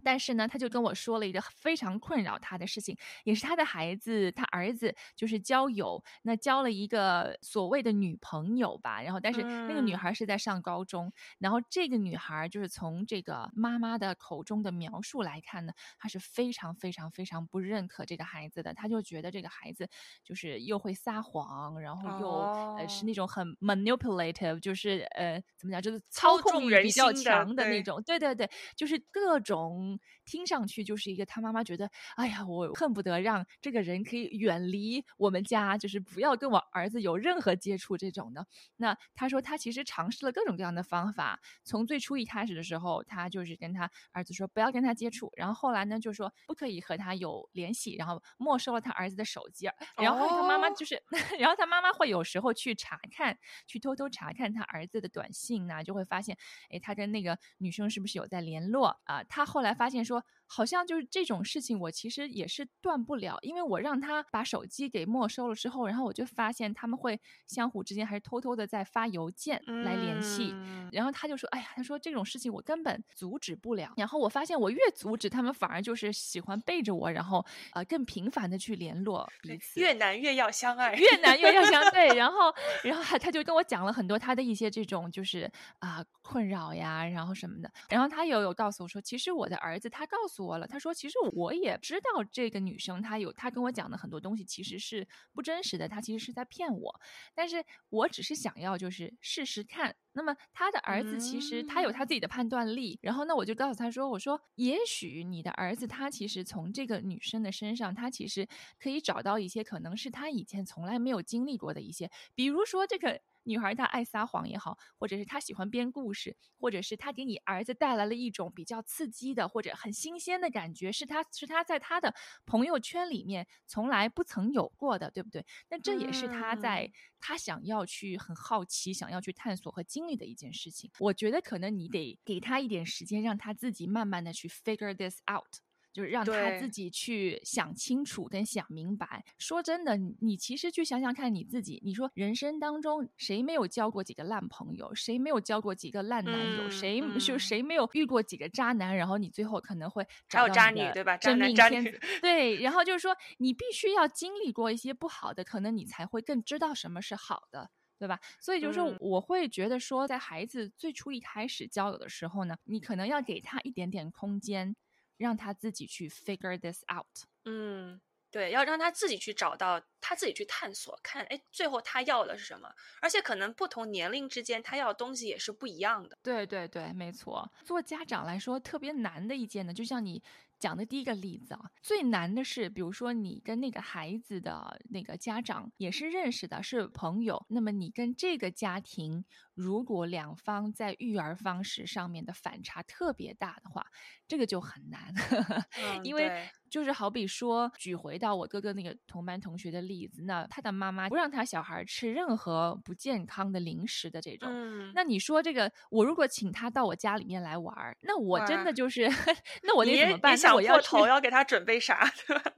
[0.03, 10.01] 但是呢，他就跟我说了一个非常困扰他的事情，也是他的孩子，他儿子就是交友，那交了一个所谓的女朋友吧，然后但是那个女嗯。
[10.01, 19.87] 孩是在上高中，然后这个女孩就是从这个妈妈的口中的描述来看呢，她是非常非常非常不认可这个孩子的，她就觉得这个孩子
[20.23, 23.05] 就是又会撒谎，然后又、呃是哦。
[23.05, 38.45] 那种很 manipulative，就是呃怎么讲，就是操操控纵人欲比较强的那种，对对对，就是各种从听上去就是一个他妈妈觉得，哎呀，我恨不得让这个人可以远离我们家，就是不要跟我儿子有任何接触这种的。
[38.77, 51.01] 那他说他其实尝试了各种各样的方法，从最初一开始的时候，他就是跟他儿子说不要跟他接触，然后后来呢就说不可以和他有联系，然后没收了他儿子的手机，然后他妈妈就是，
[51.39, 56.37] 然后他妈妈会有时候去查看，去偷偷查看他儿子的短信呐，就会发现，
[56.69, 59.23] 哎，他跟那个女生是不是有在联络啊？
[59.23, 60.23] 他后来发现说。
[60.53, 67.17] 好像就是这种事情，我其实也是断不了，因为我让他把手机给没收了之后，然后我就发现他们会
[67.47, 70.53] 相互之间还是偷偷的在发邮件来联系，
[70.91, 79.79] 然后他就说：“哎呀，他说这种事情我根本阻止不了。”然后我发现我越阻止，他们反而就是喜欢背着我，然后呃更频繁的去联络彼此。
[79.79, 82.07] 越难越要相爱，越难越要相对。
[82.17, 87.71] 然后 然后他就跟我讲了很多他的一些这种就是啊困扰呀，然后什么的。
[87.87, 90.41] 然后他也有告诉我说，其实我的儿子他告诉。
[90.41, 96.99] 我了，他说其实我也知道这个女生，她有她跟我讲的很多东西其实是不真实的，她其实是在骗我，
[97.35, 99.95] 但是我只是想要就是试试看。
[100.13, 113.21] 那么他的儿子其实他有他自己的判断力，然后呢我就告诉他说，我说也许你的儿子他其实从这个女生的身上，他其实可以找到一些可能是他以前从来没有经历过的一些，比如说这个。
[113.43, 122.13] 女孩她爱撒谎也好，或者是她喜欢编故事，或者是她给你儿子带来了一种比较刺激的或者很新鲜的感觉，是她是她在她的
[122.45, 125.45] 朋友圈里面从来不曾有过的，对不对？
[125.69, 130.91] 那这也是他在他想要去很好奇、想要去探索和经历的一件事情。
[130.99, 135.61] 我觉得可能你得给他一点时间，让他自己慢慢的去 figure this out。
[135.91, 139.23] 就是让他自己去想清楚跟想明白。
[139.37, 151.17] 说真的，你其实去想想看你自己，你说人生当中谁没有交过几个烂朋友，谁没有交过几个烂男友，谁就谁没有遇过几个渣男，然后你最后可能会找到渣女对吧？
[151.17, 158.19] 真命天子 对，然后就是说你必须要经历过一些不好的，可能你才会更知道什么是好的，对吧？
[158.39, 164.75] 所以就是说，我会觉得说，在孩子最初一开始交友的时候呢，你可能要给他一点点空间。
[165.21, 167.25] 让他自己去 figure this out。
[167.45, 172.69] 嗯，对，要让他自己去找到，他自己去探索，看，哎，最后他要的是什么？
[173.01, 176.17] 而且可能不同年龄之间，他要的东西也是不一样的。
[176.23, 177.51] 对对对，没错。
[177.63, 180.21] 做家长来说，特别难的一件呢，就像你
[180.59, 189.25] 讲的第一个例子啊，最难的是，比如说你跟那个孩子的那个家长也是认识的，是朋友，那么你跟这个家庭。
[189.61, 193.85] 如果两方在育儿方式上面的反差特别大的话，
[194.27, 195.13] 这个就很难，
[196.03, 204.49] 因为就是好比说，举回到我哥哥那个同班同学的例子，那他的妈妈不让他小孩吃任何不健康的零食的这种，
[204.95, 209.07] 那你说这个，我如果请他到我家里面来玩儿，那我真的就是，
[209.63, 210.35] 那我得怎么办？
[210.41, 212.09] 那我要头要给他准备啥？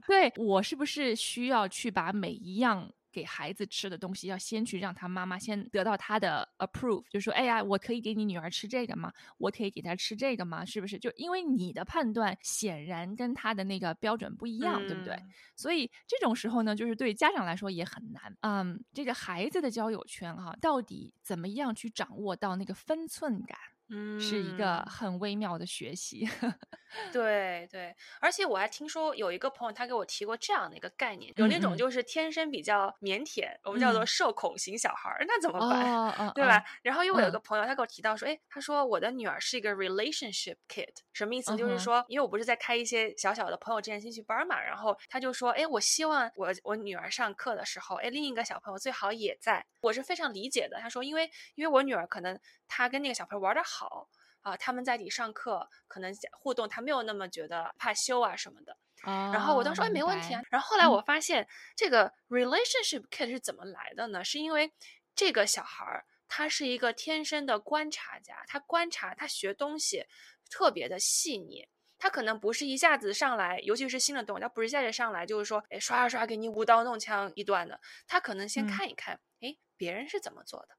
[0.08, 2.92] 对我是不是需要去把每一样？
[3.14, 9.14] 给孩子吃的东西，要先去让他妈妈先得到他的 approve，就说：“哎呀，我可以给你女儿吃这个吗？
[9.38, 10.66] 我可以给她吃这个吗？
[10.66, 10.98] 是不是？
[10.98, 15.16] 就因为你的判断显然跟他的那个标准不一样，对不对？
[15.56, 18.36] 所以这种时候呢，就是对家长来说也很难。
[18.42, 23.56] 嗯，这个孩子的交友圈哈，到底怎么样去掌握到那个分寸感？”
[23.90, 26.28] 嗯，是一个很微妙的学习。
[27.12, 36.32] 对对，而且我还听说有一个朋友，他给我提过这样的一个概念，有那种就是天生比较腼腆，我们叫做社恐型小孩儿，那怎么办？
[36.36, 36.64] 对吧？
[36.84, 41.56] 然后又有一个朋友，他给我提到说，哎，他说我的女儿是一个 relationship kid，什么意思？
[41.58, 49.66] 就是说，因为我不是在开一些小小的朋友之间兴趣班嘛，然后他就说，哎，我希望我我女儿上课的时候，哎，另一个小朋友最好也在。
[49.82, 50.78] 我是非常理解的。
[50.80, 53.73] 他说，因为因为我女儿可能她跟那个小朋友玩的好。
[53.74, 54.08] 好
[54.42, 58.78] 啊，他们在一起上课，可能互动，他没有那么觉得怕羞啊什么的。
[59.04, 60.42] 然后我当时说，哎，没问题啊。
[60.52, 64.24] 然后后来我发现，这个 relationship kid 是怎么来的呢？
[64.24, 64.72] 是因为
[65.16, 70.06] 这个小孩儿他是一个天生的观察家，他观察，他学东西
[70.50, 71.68] 特别的细腻。
[71.98, 77.80] 他可能不是一下子上来，尤其是新的动物，他不是一下子上来就是说，哎，刷刷刷给你舞刀弄枪一段的。
[78.08, 80.76] 他可能先看一看，哎，别人是怎么做的。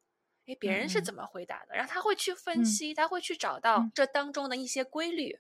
[0.47, 1.75] 哎，别人是怎么回答的？
[1.75, 5.39] 然后他会去分析，他会去找到这当中的一些规律，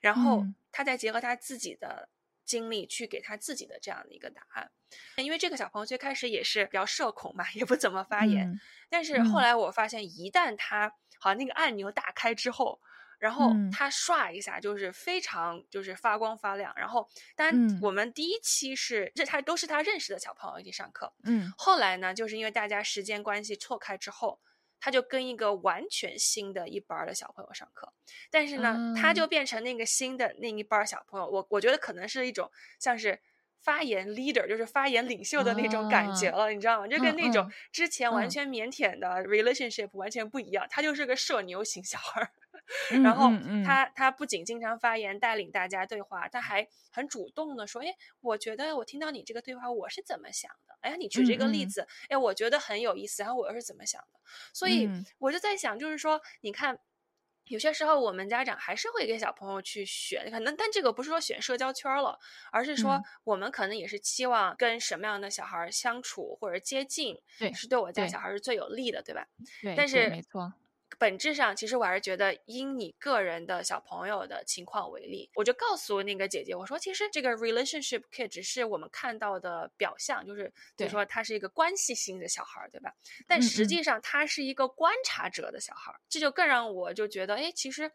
[0.00, 2.08] 然后他再结合他自己的
[2.44, 4.70] 经历去给他自己的这样的一个答案。
[5.16, 8.58] 因为这个小朋友最开始也是比较社恐嘛， 也不怎么发言，
[8.88, 12.80] 但是后来我发现，一旦他好那个按钮打开之后。
[13.18, 16.72] 然后他唰一下就是非常就是发光发亮。
[16.76, 21.12] 然后，当然我们第一期是这他都是他认识的小朋友一起上课。
[21.24, 24.40] 嗯，后来呢，就是因为大家时间关系错开之后，
[24.80, 27.92] 他就跟一个完全新的一班的小朋友上课，
[28.30, 31.26] 但是呢，他就变成那个新的那一班小朋友。
[31.26, 33.20] 我我觉得可能是一种像是
[33.60, 36.86] 发言 leader，就是发言领袖的那种感觉了，你知道吗？
[36.86, 40.64] 就跟那种之前完全腼腆的 relationship 完全不一样。
[40.70, 42.30] 他就是个社牛型小孩。
[43.02, 43.30] 然后
[43.64, 50.76] 他他不仅经常发言带领大家对话，他还很主动的说：“哎，我觉得我听到你这个对话，我是怎么想的？
[50.80, 53.22] 哎，你举这个例子，哎，我觉得很有意思。
[53.22, 54.20] 然后我又是怎么想的？
[54.52, 56.78] 所以我就在想，就是说，你看，
[57.44, 62.18] 有些时候我们家长还是会给小朋友去选，可能但这个不是说选社交圈了，
[62.52, 69.26] 而是说我们可能也是期望跟什么样的小孩相处或者接近，对，是对我家小孩是最有利的，对吧？
[69.62, 70.52] 对，但是没错。
[70.98, 82.92] 本质上，其实我还是觉得，因你个人的小朋友的情况为例，我就告诉那个姐姐，我说，其实这个 relationship kid 只是我们看到的表象，就是就说他是一个关系型的小孩，对吧？
[83.26, 87.90] 但实际上他是一个观察者的小孩，这就更让我就觉得，哎，其实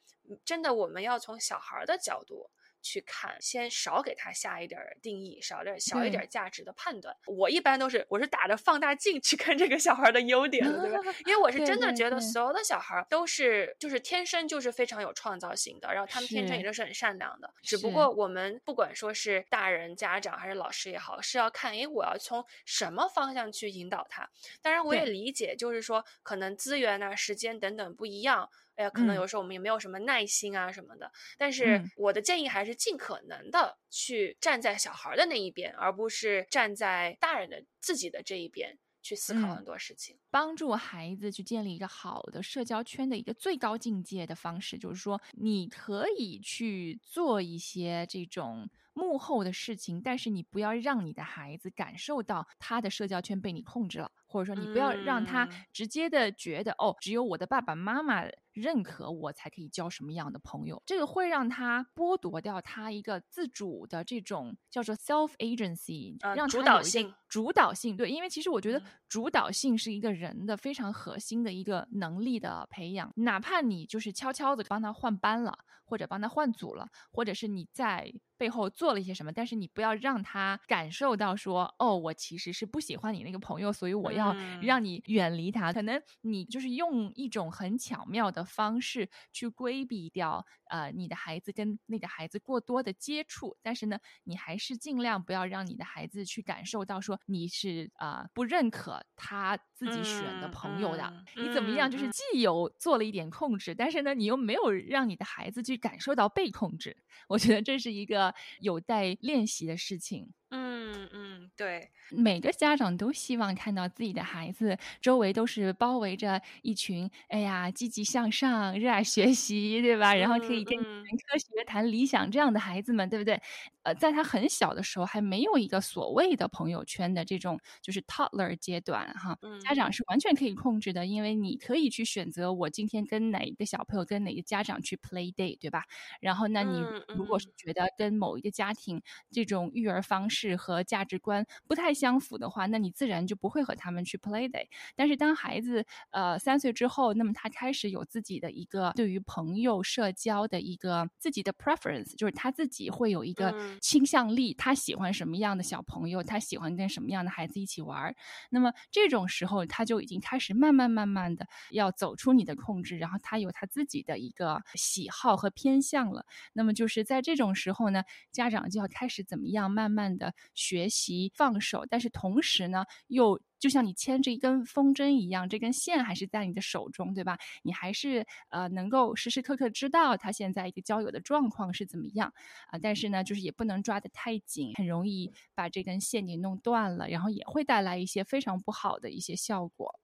[0.45, 2.49] 真的我们要从小孩的角度。
[2.83, 7.15] 去看，先少给他下一点定义，少点小一点价值的判断。
[7.25, 10.99] 我一般都是，我是打着放大镜去看这个小孩的优点的，对吧？
[11.25, 17.51] 因为我是真的觉得所有的小孩都是，就是天生就是非常有创造性的，然后他们天生也都是很善良的。
[17.61, 24.29] 只不过我们不管说是大人、家长还是老师也好，是要看，哎，我要从什么方向去引导他。
[24.61, 28.49] 当然，我也理解，就是说可能资源啊、时间等等不一样。
[28.75, 40.17] 哎呀，可能有时候我们也没有什么耐心啊什么的，但是我的建议还是尽可能的去站在小孩的那一边，而不是站在大人的自己的这一边去思考很多事情。
[40.31, 54.11] 帮助孩子去建立一个好的社交圈的一个最高境界的方式，就是说你可以去做一些这种幕后的事情，但是你不要让你的孩子感受到他的社交圈被你控制了。
[54.33, 67.13] 或者说，你不要让他直接的觉得哦，只有我的爸爸妈妈认可我才可以交什么样的朋友，这个会让他剥夺掉他一个自主的这种叫做 self agency，让主导性。
[67.29, 68.79] 主导性对，因为其实我觉得
[69.09, 84.22] 主导性是一个人的非常核心的一个能力的培养，哪怕你就是悄悄的帮他换班了，或者帮他换组了，或者是你在背后做了一些什么，但是你不要让他感受到说，哦，我其实是不喜欢你那个朋友，所以我要
[84.59, 85.73] 让你远离他。
[85.73, 97.19] 可能你就是用一种很巧妙的方式去规避掉，呃，你的孩子跟那个孩子过多的接触，但是呢，你还是尽量不要让你的孩子去感受到说。
[97.27, 101.91] 你是啊，不认可他自己选的朋友的，你怎么样？
[101.91, 106.97] 就是既有做了一点控制，但是呢，你又没有让你的孩子去感受到被控制。
[107.27, 110.33] 我觉得这是一个有待练习的事情。
[110.55, 120.13] 嗯嗯，对，每个家长都希望看到自己的孩子周围都是包围着一群，哎呀，积极向上、热爱学习，对吧？
[120.13, 123.41] 然后可以跟谈科学、谈理想这样的孩子们，对不对？
[123.83, 135.83] 呃，在他很小的时候，还没有一个所谓的朋友圈的这种就是 toddler 阶段，哈，家长是完全可以控制的，因为你可以去选择我今天跟哪一个小朋友、跟哪个家长去 play day，对吧？
[136.21, 136.81] 然后，那你
[137.15, 139.01] 如果是觉得跟某一个家庭
[139.31, 144.67] 这种育儿方式和价值观不太相符的话，那你自然就不会和他们去 play day。
[144.95, 153.53] 但是，当孩子呃三岁之后，那么他开始有自己的一个对于朋友社交的一个自己的 preference，就是他自己会有一个。
[153.81, 158.15] 倾向力，他喜欢什么样的小朋友，他喜欢跟什么样的孩子一起玩儿。
[158.49, 166.25] 那么这种时候，他就已经开始慢慢慢慢的要走出你的控制，然后他有他自己的一个喜好和偏向了。
[166.53, 173.41] 那么就是在这种时候呢，家长就要开始怎么样，慢慢的学习放手，但是同时呢，又。
[173.63, 177.37] 就像你牵着一根风筝一样，这根线还是在你的手中，对吧？
[177.63, 182.33] 你还是呃能够时时刻刻知道他现在一个交友的状况是怎么样
[182.67, 182.77] 啊。
[182.77, 190.02] 但是呢，就是也不能抓得太紧，很容易把这根线给弄断了，然后也会带来一些非常不好的一些效果。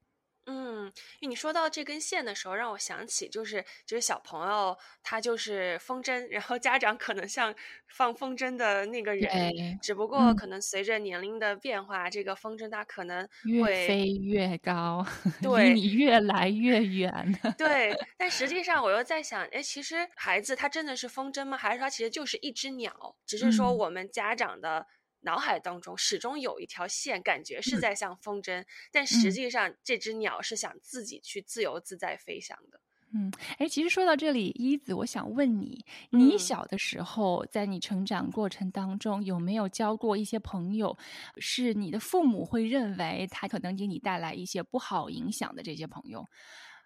[0.90, 7.54] 嗯，因为你说到这根线的时候，让我想起就是，就是小朋友他就是风筝，然后家长可能像
[7.88, 15.06] 放风筝的那个人，只不过可能随着年龄的变化，这个风筝它可能越飞越高，
[15.42, 17.40] 对，你越来越远。
[17.58, 21.58] 对， 但实际上我又在想，哎，其实孩子他真的是风筝吗？
[21.58, 23.16] 还是他其实就是一只鸟？
[23.26, 24.86] 只是说我们家长的。
[25.22, 32.80] 脑海当中始终有一条线，感觉是在像风筝，但实际上这只鸟是想自己去自由自在飞翔的。
[33.12, 36.38] 嗯，哎，其实说到这里，一子，我想问你，你嗯。
[36.38, 40.96] 小的时候，在你成长过程当中，有没有交过一些朋友，
[41.40, 46.28] 是你的父母会认为他可能给你带来一些不好影响的这些朋友，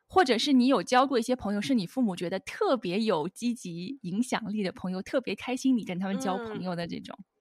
[0.08, 6.64] 或者是你有交过一些朋友，是你父母觉得特别有积极影响力的朋友，特别开心你跟他们交朋嗯。
[6.64, 7.18] 友的这种？
[7.18, 7.33] 嗯，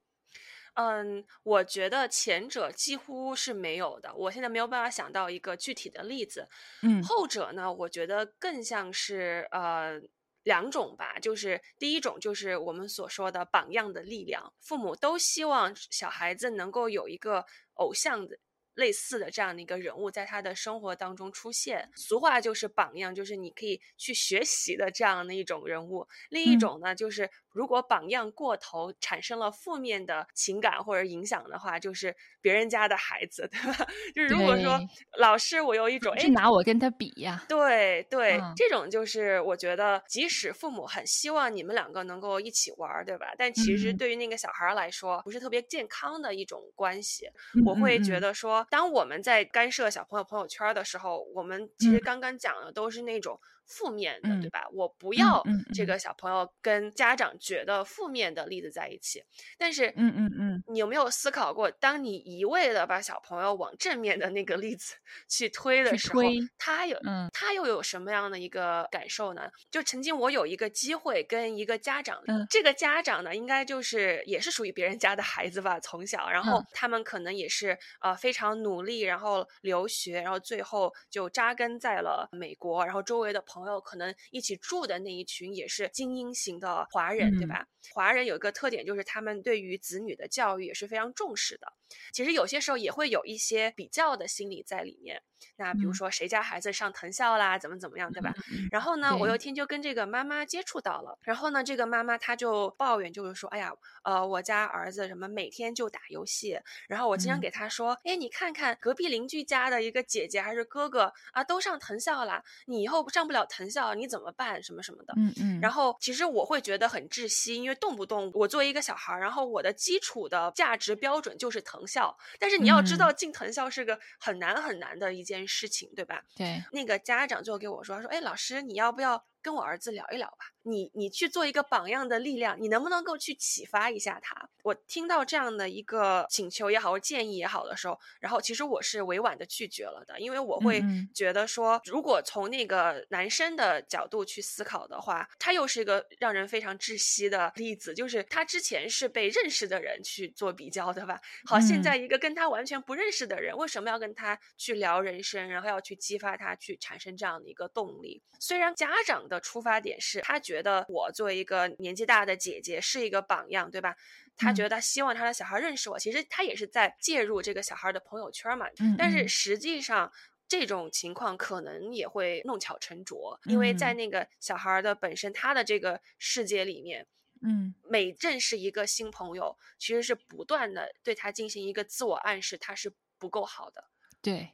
[1.43, 6.49] 我觉得前者几乎是没有的，我现在没有办法想到一个具体的例子。
[6.83, 10.01] 嗯后者呢，我觉得更像是呃
[10.43, 17.45] 两种吧，就是第一种就是我们所说的榜样的力量，父母都希望小孩子能够有一个
[17.75, 18.39] 偶像的。
[18.75, 26.09] 类似的这样的一个人物在他的生活当中出现，俗话就是榜样，就是你可以去学习的这样的一种人物。
[26.31, 33.87] 另一嗯种呢，就是如果榜样过头，产生了负面的情感或者影响的话，就是别人家的孩子， 对吧？
[34.15, 34.79] 就是如果说
[35.19, 37.45] 老师，我有一种哎拿我跟他比呀？
[37.49, 43.35] 对对，嗯这种就是我觉得，即使父母很希望你们两个能够一起玩儿，对吧？
[43.37, 47.27] 但其实嗯对于那个小孩儿来说，不是特别健康的一种关系。
[47.55, 54.67] 嗯我会觉得说，当我们在干涉小朋友朋友圈儿的时候，我们其实嗯刚刚讲的都是那种负面的，对嗯吧？
[54.73, 55.43] 我不嗯要
[55.75, 59.23] 这个小朋友跟家长觉得负面的例子在一起，
[59.59, 60.65] 但是，嗯嗯嗯。
[60.67, 64.95] 你有没有思考过，当你一味的把小朋友往正面的那个例子
[65.29, 66.21] 去推的时候，
[66.59, 67.29] 他有嗯。
[67.33, 69.51] 他又有什么样的一个感受呢？
[69.71, 72.47] 就曾经我有一个机会跟一个家长，嗯。
[72.51, 76.67] 这个家长呢，应该就是也是属于别人家的孩子吧，从小，然后嗯。
[76.73, 87.67] 他们可能也是呃非常努力，然后留学，然后最后就扎根在了美国，然后周围的朋友可能一起住的那一群也是精英型的华人，对嗯吧？
[87.93, 91.73] 华人有一个特点就是他们对于子女的教育也是非常重视的。
[92.13, 95.23] 其实有些时候也会有一些比较的心理在里面。
[95.57, 98.33] 那比如嗯说谁家孩子上藤校啦，怎么怎么样，对吧？
[98.53, 103.73] 嗯然后呢，我有对一天就跟这个妈妈接触到了，然后呢，这个妈妈她就抱怨，就是说，哎呀，
[104.05, 114.63] 呃，我家儿子什么每天就打游戏，然后我经常嗯给他说，哎，你看看隔壁邻居家的一个姐姐还是哥哥啊，都上藤校啦，你以后上不了藤校，你怎么办？
[114.63, 115.15] 什么什么的。
[115.17, 126.23] 嗯嗯，然后其实我会觉得很窒息，因为动不动我作为一个小孩儿，然后我的基础的价值标准就是藤校，但是你要知嗯道进藤校是个很难很难的一件事情，对吧？
[126.37, 130.47] 对，那个家长最后给我说，他说：“哎，老师，你要不要跟我儿子聊一聊吧？
[130.65, 140.83] 你你去做一个榜样的力量，你能不能够去启发一下他？”我听到这样的一个请求也好，或建议也好的时候，然后其实我是委婉的拒绝了的，因为我会
[141.15, 151.21] 觉得说，如果从那个男生的角度去思考的话，他又是一个让人非常窒息的例子，就是他之前是被认识的人去做比较的吧？
[151.45, 158.23] 好，现嗯在一个跟他完全不认识的人，为什么要跟他去聊人生，然后要去激发他去产生这样的一个动力？
[158.39, 163.97] 虽然家长的出发点是他觉得我作为一个年纪大的姐姐是一个榜样，对吧？
[164.37, 168.67] 他嗯觉得他希望他的小孩认识我，其实他也是在介入这个小孩的朋友圈嘛。
[168.81, 170.11] 嗯但是嗯实际上，
[170.49, 177.07] 这种情况可能也会弄巧成拙，因为在嗯那个小孩的本身他的这个世界里面，
[177.43, 183.85] 嗯每认识一个新朋友，其实是不断的对他进行一个自我暗示，他是不够好的。
[184.21, 184.53] 对，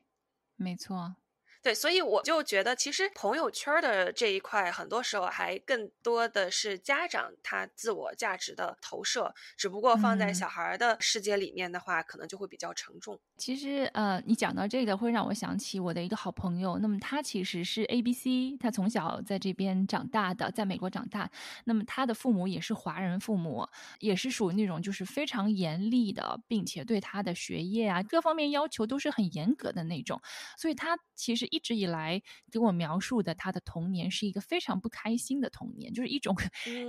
[0.56, 1.16] 没错，
[1.62, 13.18] 对，所以我就觉得，其实朋友圈儿的这一块，很多时候还更多的是家长他自我价值的投射，只不过放在嗯小孩儿的世界里面的话，可能就会比较沉重。
[13.36, 16.78] 其实，呃，你讲到这个，会让我想起我的一个好朋友。
[16.78, 21.30] 那么他其实是 A B C，他从小在这边长大的，在美国长大。
[21.64, 23.68] 那么他的父母也是华人父母，
[24.00, 30.20] 也是属于那种就是非常严厉的，并且对他的学业啊各方面要求都是很严格的那种。
[30.56, 36.34] 所以他其实一直以来给我描述的他的童年是一个非常不开心的童年，就是一种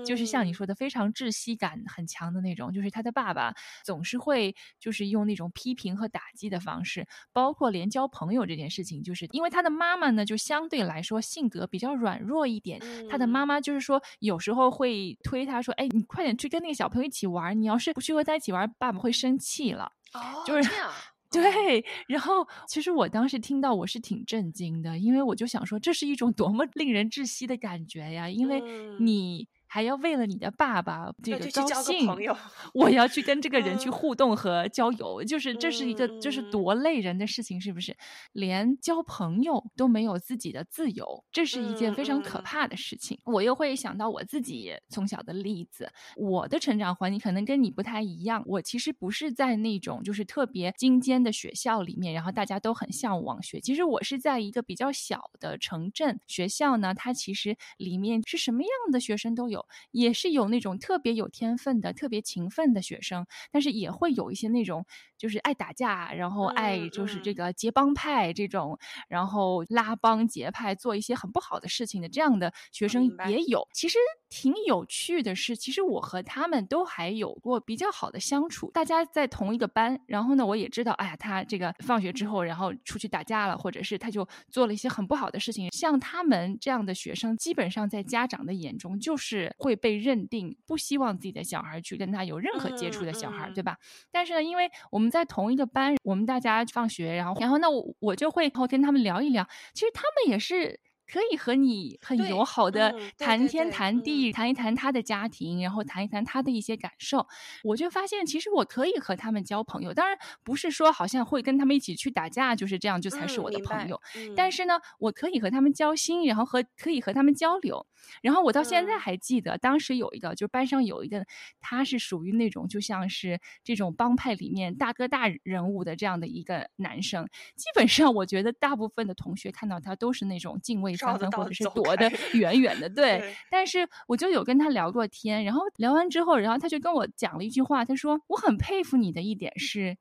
[0.04, 0.60] 就是像你嗯。
[0.60, 3.54] 说的非常窒息感很强的那种，就是他的爸爸
[3.84, 13.30] 总是会就是用那种批评和打击的方式，包括连交朋友这件事情，就是因为他的妈妈呢就相对来说性格比较软弱一点，他的嗯。
[13.30, 19.92] 妈妈就是说有时候会推他说，哎，你快点去跟那个小朋友一起玩儿，你要是不去和他一起玩儿，爸爸会生气了。
[20.14, 28.30] 哦，就是这样，哦，对，然后其实我当时听到我是挺震惊的，因为我就想说，这是一种多么 令人窒息的感觉呀！
[28.30, 32.38] 因为嗯你还要为了你的爸爸这个高兴，个
[32.74, 37.96] 我要去跟这 个人去互动和交友，就是这是一个就是多累人的事情，是不是？
[38.34, 43.20] 连交朋友都没有自己的自由，这是一件非常可怕的事情。
[43.26, 48.44] 我又会想到我自己从小的例子，我的成长环境可能跟你不太一样。
[48.48, 53.60] 我其实不是在那种就是特别精尖的学校里面，然后大家都很向往学。
[53.60, 59.59] 其实我是在一个比较小的城镇学校呢，它其实里面是什么样的学生都有，
[59.92, 64.86] 也是有那种特别有天分的、特别勤奋的学生，但是也会有一些那种
[65.18, 73.68] 就是爱打架，然后爱就是这个结帮派这种，然后拉帮结派做一些很不好的事情的这样的学生也有。
[73.74, 73.98] 其实
[74.30, 85.70] 挺有趣的是，其实我和他们都还有过比较好的相处，大家在同一个班，然后呢，我也知道，哎呀，他这个放学之后，然后出去打架了，或者是他就做了一些很不好的事情。
[85.72, 93.78] 像他们这样的学生，基本上在家长的眼中就是会被认定不希望自己的小孩去跟他有任何接触的小孩，对吧？
[94.12, 100.80] 但是呢，因为我们在同一个班，我们大家放学，然后，然后那我我就会后跟他们聊一聊，其实他们也是。
[101.12, 107.28] 可以和你很友好的谈天谈地，谈一谈他的家庭，然后谈一谈他的一些感受。
[107.64, 109.92] 我就发现，其实我可以和他们交朋友。
[109.92, 114.00] 当然，不是说好像会跟他们一起去打架，就是这样，就才是我的朋友。
[114.36, 117.88] 但是呢，我可以和他们交心，然后和可以和他们交流。
[118.22, 121.26] 然后我到现在还记得，当时有一个，就是班上有一个，
[121.60, 127.28] 他是属于那种就像是这种帮派里面大哥大人物的这样的一个男生。
[127.56, 130.99] 基本上，我觉得大部分的同学看到他都是那种敬畏。
[131.00, 133.36] 三分或者是躲得远远的，对。
[133.50, 139.98] 但是我就有跟他聊过天，然后聊完之后，然后他就跟我讲了一句话，他说：“我很佩服你的一点是，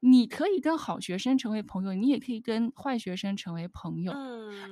[0.00, 4.12] 你可以跟好学生成为朋友，你也可以跟坏学生成为朋友，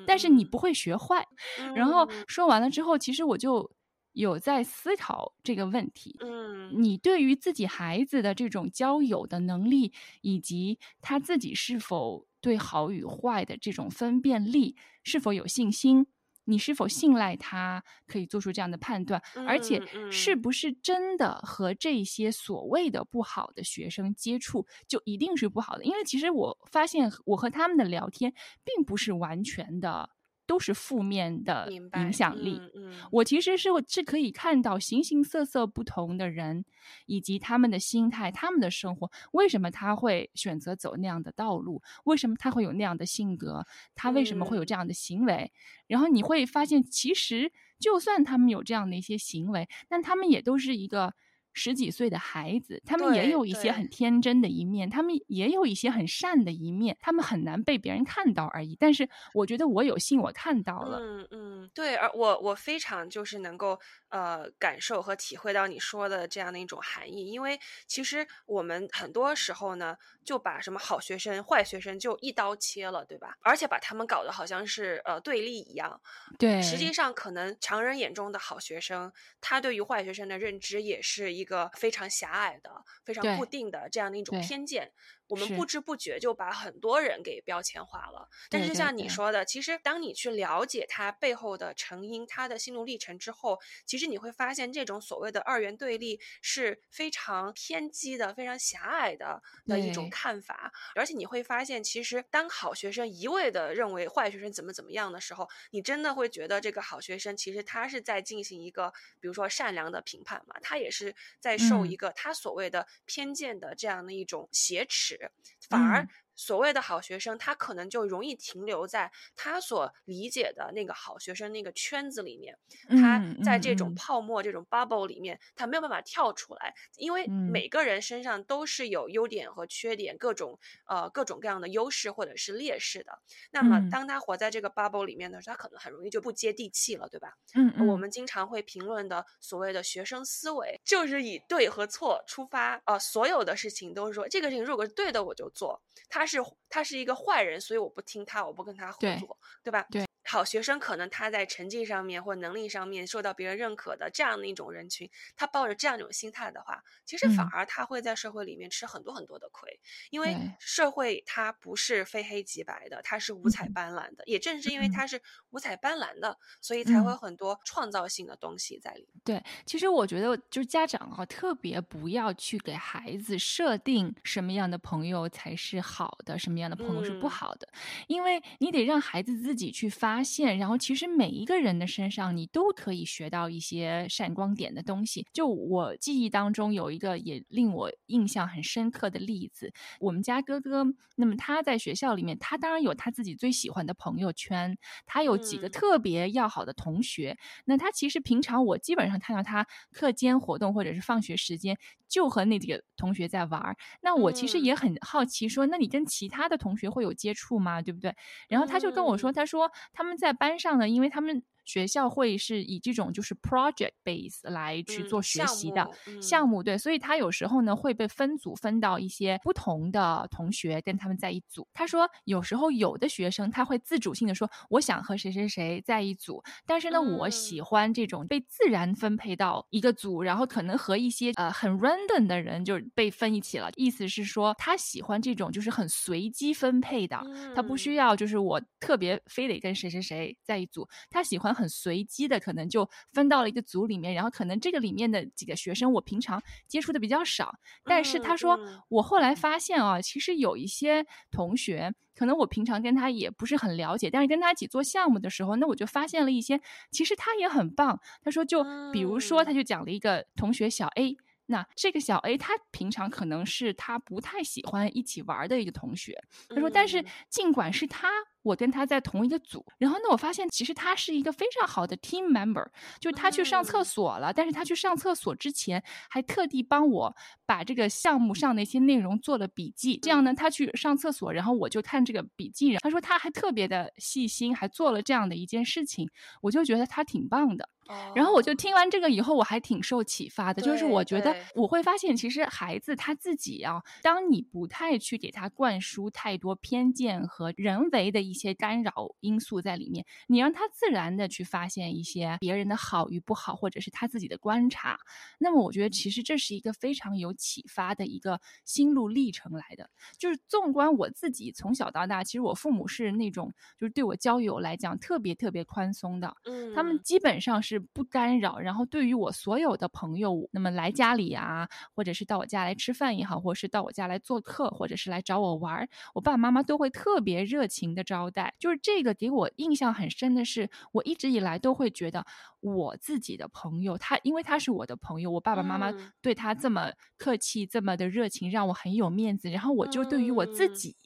[0.06, 1.26] 但是你不会学坏。”
[1.74, 3.70] 然后说完了之后，其实我就
[4.12, 6.16] 有在思考这个问题。
[6.20, 12.26] 嗯，你对于自己孩子的这种交友的能力，以及他自己是否？
[12.42, 16.06] 对好与坏的这种分辨力是否有信心？
[16.44, 19.22] 你是否信赖他可以做出这样的判断？
[19.46, 19.80] 而且
[20.10, 25.84] 是不是真的和这些所谓的不好的学生接触就一定是不好的？
[25.84, 28.34] 因为其实我发现我和他们的聊天
[28.64, 30.10] 并不是完全的。
[30.52, 32.60] 都是负面的影响力。
[32.74, 36.62] 嗯我其实是是可以看到形形色色不同的人，
[37.06, 39.10] 以及他们的心态、他们的生活。
[39.32, 41.80] 为什么他会选择走那样的道路？
[42.04, 43.64] 为什么他会有那样的性格？
[43.94, 45.50] 他为什么会有这样的行为？
[45.86, 51.14] 然后你会发现，其实就算他们有这样的一些行为，但他们也都是一个。
[51.52, 58.76] 十几岁的孩子，他们也有一些很天真的一面，他们也有一些很善的一面，他们很难被别人看到而已。
[58.80, 63.78] 但是我觉得我有幸我看到了，嗯嗯，对，而我我非常就是能够
[64.08, 69.94] 呃感受和体会到你说的这样的一种含义，因为其实我们很多时候呢
[70.24, 73.36] 就把什么好学生、坏学生就一刀切了，对吧？
[73.42, 76.00] 而且把他们搞得好像是呃对立一样，
[76.38, 81.41] 对，实际上可能常人眼中的好学生，他对于坏学生的认知也是一。
[81.42, 82.70] 一个非常狭隘的、
[83.04, 84.92] 非常固定的这样的一种偏见。
[85.32, 100.70] 我们不知不觉就把很多人给标签化了，但是像你说的，其实当你去了解他背后的成因、他的心路历程之后，其实你会发现这种所谓的二元对立是非常偏激的、非常狭隘的的一种看法。
[100.94, 115.21] 而且你会发现，其实当好学生一味的认为坏学生怎么怎么样的时候，你真的会觉得这个好学生其实他是在进行一个，比如说善良的评判嘛，他也是在受一个他所谓的偏见的这样的一种挟持。
[115.68, 116.06] 反而。
[116.34, 122.58] 所谓的好学生，他可能就容易停留在他所理解的那个好学生那个圈子里面，
[122.88, 126.74] 他在这种泡沫、这种 bubble 里面，他没有办法跳出来。
[126.96, 133.12] 因为每个人身上都是有优点和缺点，各种呃各种各样的优势或者是劣势的。
[133.50, 137.34] 那么，当他活在这个 bubble 里面的时候，他可能很容易就不接地气了，对吧？
[137.54, 145.80] 嗯，我们经常会评论的所谓的学生思维，就是以对和错出发，呃，所有的事情都是说这个事情如果是对的，我就做。
[146.08, 149.86] 他是他是一个坏人，所以我不听他，我不跟他合作，对吧？
[149.90, 150.04] 对。
[150.24, 164.22] 好学生可能他在成绩上面或能力上面受到别人认可的这样的一种人群，他抱着这样一种心态的话，其实反而他会在社会里面吃很多很多的亏，因为社会它不是非黑即白的，它是五彩斑斓的。
[164.26, 165.20] 也正是因为它是
[165.50, 169.20] 五彩斑斓的，所以才会很多创造性的东西在里面。
[169.24, 177.68] 对，其实我觉得就是家长啊，特别不要去给孩子设定什么样的朋友才是好的，什么样的朋友是不好的，
[178.06, 180.11] 因为你得让孩子自己去发。
[180.12, 185.26] 发现，然后其实每一个人的身上你都可以学到一些闪光点的东西。
[185.32, 190.84] 就我记忆当中有一个也令我印象很深刻的例子，我们家哥哥，
[191.16, 197.38] 那么他在学校里面，他当然有他自己最喜欢的朋友圈，他有几个特别要好的同学。
[197.64, 201.78] 那他其实平常我基本上看到他课间活动或者是放学时间。
[202.12, 207.80] 就和那几个同学在玩儿，那我其实也很好奇，说那你跟其他的同学会有接触吗？
[207.80, 208.14] 对不对？
[208.50, 211.44] 然后他就跟我说，他说他他们在班上呢，因为他们。
[211.64, 215.88] 学校会是以这种就是 project base 来去做学习的
[216.20, 221.66] 项目，对，所以他有时候呢会被分组分到一些不同的同学跟他们在一组。
[221.72, 233.70] 他说有时候有的学生他会自主性的说我想和谁谁谁在一组，但是呢我喜欢这种被自然分配到一个组，然后可能和一些呃很 random 的人就是被分一起了。
[233.76, 237.22] 意思是说他喜欢这种就是很随机分配的，
[237.54, 241.51] 他不需要就是我特别非得跟谁谁谁在一组，他喜欢。
[241.54, 257.98] 很随机的，可能就分到了一个组里面，然后可能这个里面的几个学生我平常接触的比较少，但是他说我后来发现啊，其实有一些同学，可能我平常跟他也不是很了解，但是跟他一起做项目的时候，那我就发现了一些，其实他也很棒。
[258.22, 261.16] 他说，就比如说，他就讲了一个同学小 A。
[261.46, 266.16] 那这个小 A 他平常可能是他不太喜欢一起玩的一个同学。
[266.48, 268.08] 他说，但是尽管是他，
[268.42, 272.66] 我跟他在同一个组，然后呢，我发现其实他是一个非常好的 team member。
[273.00, 277.16] 就他去上厕所了，但是他去上厕所之前还特地帮我
[277.46, 279.96] 把这个项目上的一些内容做了笔记。
[279.96, 282.76] 这样呢，他去上厕所，然后我就看这个笔记。
[282.78, 286.08] 他说他还特别的细心，还做了这样的一件事情，
[286.40, 287.68] 我就觉得他挺棒的。
[288.14, 290.62] 然后我就听完这个以后，我还挺受启发的。
[290.62, 304.98] 就是我觉得我会发现，其实孩子他自己啊，当你不太去给他灌输太多偏见和人为的一些干扰因素在里面，你让他自然的去发现一些别人的好与不好，或者是他自己的观察。
[305.38, 309.90] 那么我觉得，其实这是一个非常有启发的一个心路历程来的。
[310.18, 316.36] 就是纵观我自己从小到大，其实我父母是那种就是对我交友来讲特别特别宽松的。
[316.44, 317.71] 嗯，他们基本上是。
[317.78, 328.54] 不干扰，然后对于我所有的朋友，那么来家里啊，或者是到我家来吃饭也好，或者是到我家来做客，或者是来找我玩，我爸爸妈妈都会特别热情的招待。
[328.58, 332.24] 就是这个给我印象很深的是，我一直以来都会觉得
[332.60, 339.50] 我自己的朋友，他因为他是我的朋友，我爸爸妈妈对他这么客气，这么的热情，让我很有面子。
[339.50, 340.96] 然后我就对于我自己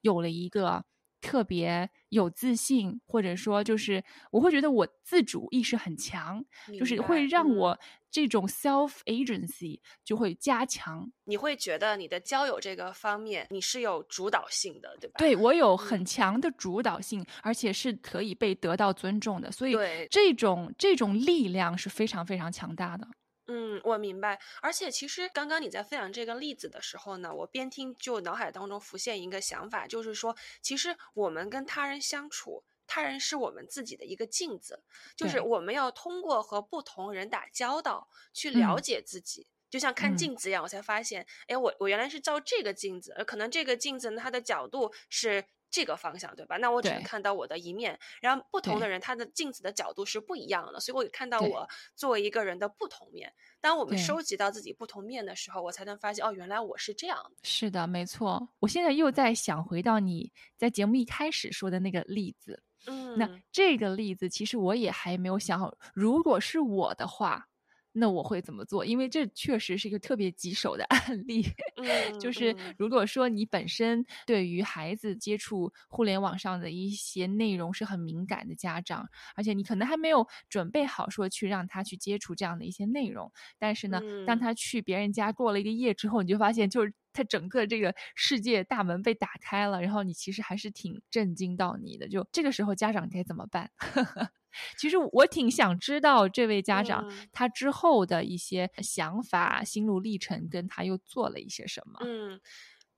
[0.00, 0.84] 有了一个。
[1.20, 6.44] 特别有自信，或者说就是我会觉得我自主意识很强，
[6.78, 7.78] 就是会让我
[8.10, 11.10] 这种 self agency 就会加强。
[11.24, 15.14] 你会觉得你的交友这个方面你是有主导性的，对吧？
[15.18, 19.76] 对我有很强的主导性，而且是可以被得到尊重的，所以
[20.10, 23.06] 这种这种力量是非常非常强大的。
[23.52, 24.40] 嗯，我明白。
[24.62, 34.84] 而且其实刚刚你在分享这个例子的时候呢，我边听就脑海当中浮现一个想法，就是说，其实我们跟他人相处，他人是我们自己的一个镜子，
[35.16, 40.62] 就是我们要通过和不同人打交道去了解自己，就像看镜子一样。
[40.62, 45.44] 我才发现，哎，我我原来是照这个镜子，可能这个镜子呢，它的角度是。
[45.70, 46.56] 这个方向对吧？
[46.56, 53.32] 那我只能看到我的一面，然后不同的人他的镜子的角度是不一样的，所以我看到我作为一个人的不同面。
[53.60, 57.36] 当我们收集到自己不同面的时候，我才能发现哦，原来我是这样的。
[57.42, 58.48] 是的，没错。
[58.58, 67.46] 我现在又在想回到你在节目一开始说的那个例子，嗯，那这个例子其实我也还没有想好，如果是我的话。
[67.92, 68.84] 那我会怎么做？
[68.84, 71.44] 因为这确实是一个特别棘手的 案例。
[72.20, 92.08] 就是如果说你本身对于孩子接触互联网上的一些内容是很敏感的家长，而且你可能还没有准备好说去让他去接触这样的一些内容，但是呢，当他去别人家过了一个夜之后，你就发现就是他整个这个世界大门被打开了，然后你其实还是挺震惊到你的。
[92.08, 93.70] 就这个时候，家长该怎么办？
[94.76, 102.00] 其实我挺想知道这位家长他之后的一些想法、心路历程，跟他又做了一些什么。
[102.02, 102.40] 嗯，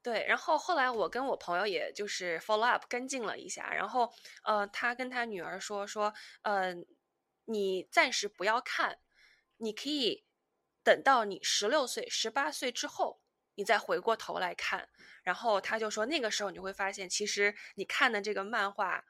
[0.02, 0.24] 对。
[0.26, 4.12] 然后后来我跟我朋友也就是 follow up 跟进了一下，然后
[4.44, 6.74] 呃，他跟他女儿说说，呃，
[7.44, 8.98] 你暂时不要看，
[9.58, 10.24] 你可以
[10.82, 13.20] 等到你十六岁、十八岁之后，
[13.56, 14.88] 你再回过头来看。
[15.22, 19.04] 然后他就说，那个时候你会发现，其实你看的这个漫画。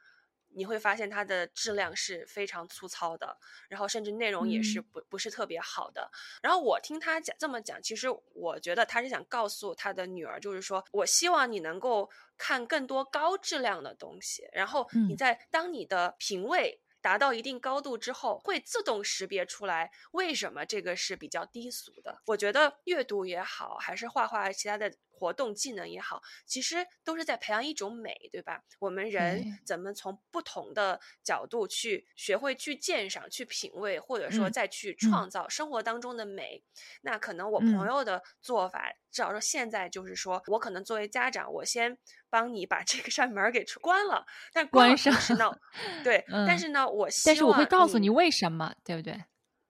[0.55, 3.37] 你会发现它的质量是非常粗糙的，
[3.69, 6.11] 然后甚至内容也是嗯不不是特别好的。
[6.43, 16.81] 然后我听他讲这么讲，其实我觉得他是想告诉他的女儿，就是说我希望你能够看更多高质量的东西，然后你嗯在当你的品味。
[17.03, 22.23] 达到一定高度之后，会自动识别出来为什么这个是比较低俗的。
[22.27, 24.89] 我觉得阅读也好，还是画画其他的
[25.23, 28.61] 活动技能也好，其实都是在培养一种美，对吧？
[28.81, 36.65] 我们人怎么从不同的角度去学会去鉴赏、去品味，或者说嗯再去嗯创造生活当中的美。
[37.03, 41.97] 那可能我嗯朋友的做法，至少说现在就是说我可能作为家长，我先
[42.29, 45.57] 帮你把这个扇门给关了，但关上同时呢，
[46.03, 49.23] 对，但嗯是呢，我希但是我会告诉你为什么，对不对？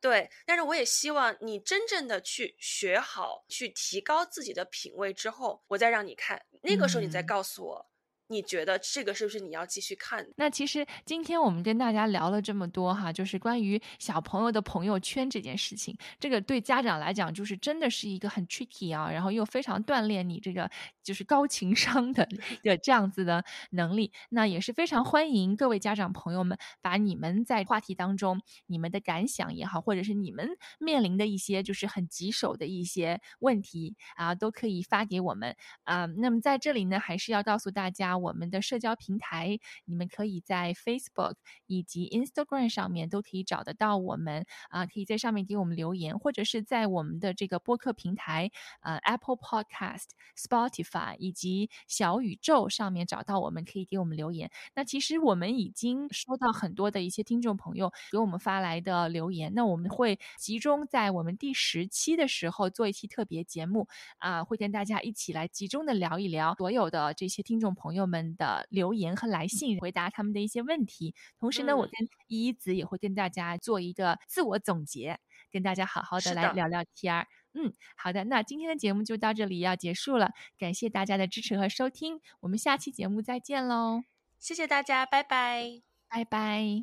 [0.02, 7.26] 对，但是我也希望你真正的去学好，去提高自己的品味之后，我再让你看，那个时候你再嗯。
[7.26, 7.86] 告诉我，
[8.32, 10.30] 你觉得这个是不是你要继续看的？
[10.36, 20.70] 那其实今天我们跟大家聊了这么多哈，就是关于小朋友的朋友圈这件事情，这个对家长来讲就是真的是一个很 tricky 啊，然后又非常锻炼你这个
[21.02, 22.26] 就是高情商的
[22.64, 24.10] 的这样子的能力。
[24.30, 35.54] 那也是非常欢迎各位家长朋友们把你们在话题当中你们的感想也好，或者是你们面临的一些就是很棘手的一些问题啊，都可以发给我们。
[35.84, 41.34] 啊、那么在这里呢，还是要告诉大家，我们的社交平台，你们可以在 Facebook
[41.66, 48.50] 以及 Instagram 上面都可以找得到我们啊、可以在上面给我们留言，或者是在我们的这个播客平台，
[48.80, 50.06] 呃，Apple Podcast、
[50.36, 54.50] Spotify 以及小宇宙上面找到我们，可以给我们留言。
[54.74, 71.14] 那其实我们已经收到很多的一些听众朋友给我们发来的留言，那我们会集中在我们第十期的时候做一期特别节目啊、会跟大家一起来集中的聊一聊所有的这些听众朋友们的留言和来信，回答他们的一些问题。
[71.38, 75.18] 同时呢，我嗯跟依依子也会跟大家做一个自我总结，
[75.50, 77.26] 跟大家好好的来聊聊天儿。
[77.54, 84.04] 嗯，好的，那今天的节目就到这里要结束了，感谢大家的支持和收听，我们下期节目再见喽，
[84.38, 85.82] 谢谢大家，拜拜。
[86.08, 86.80] 拜拜。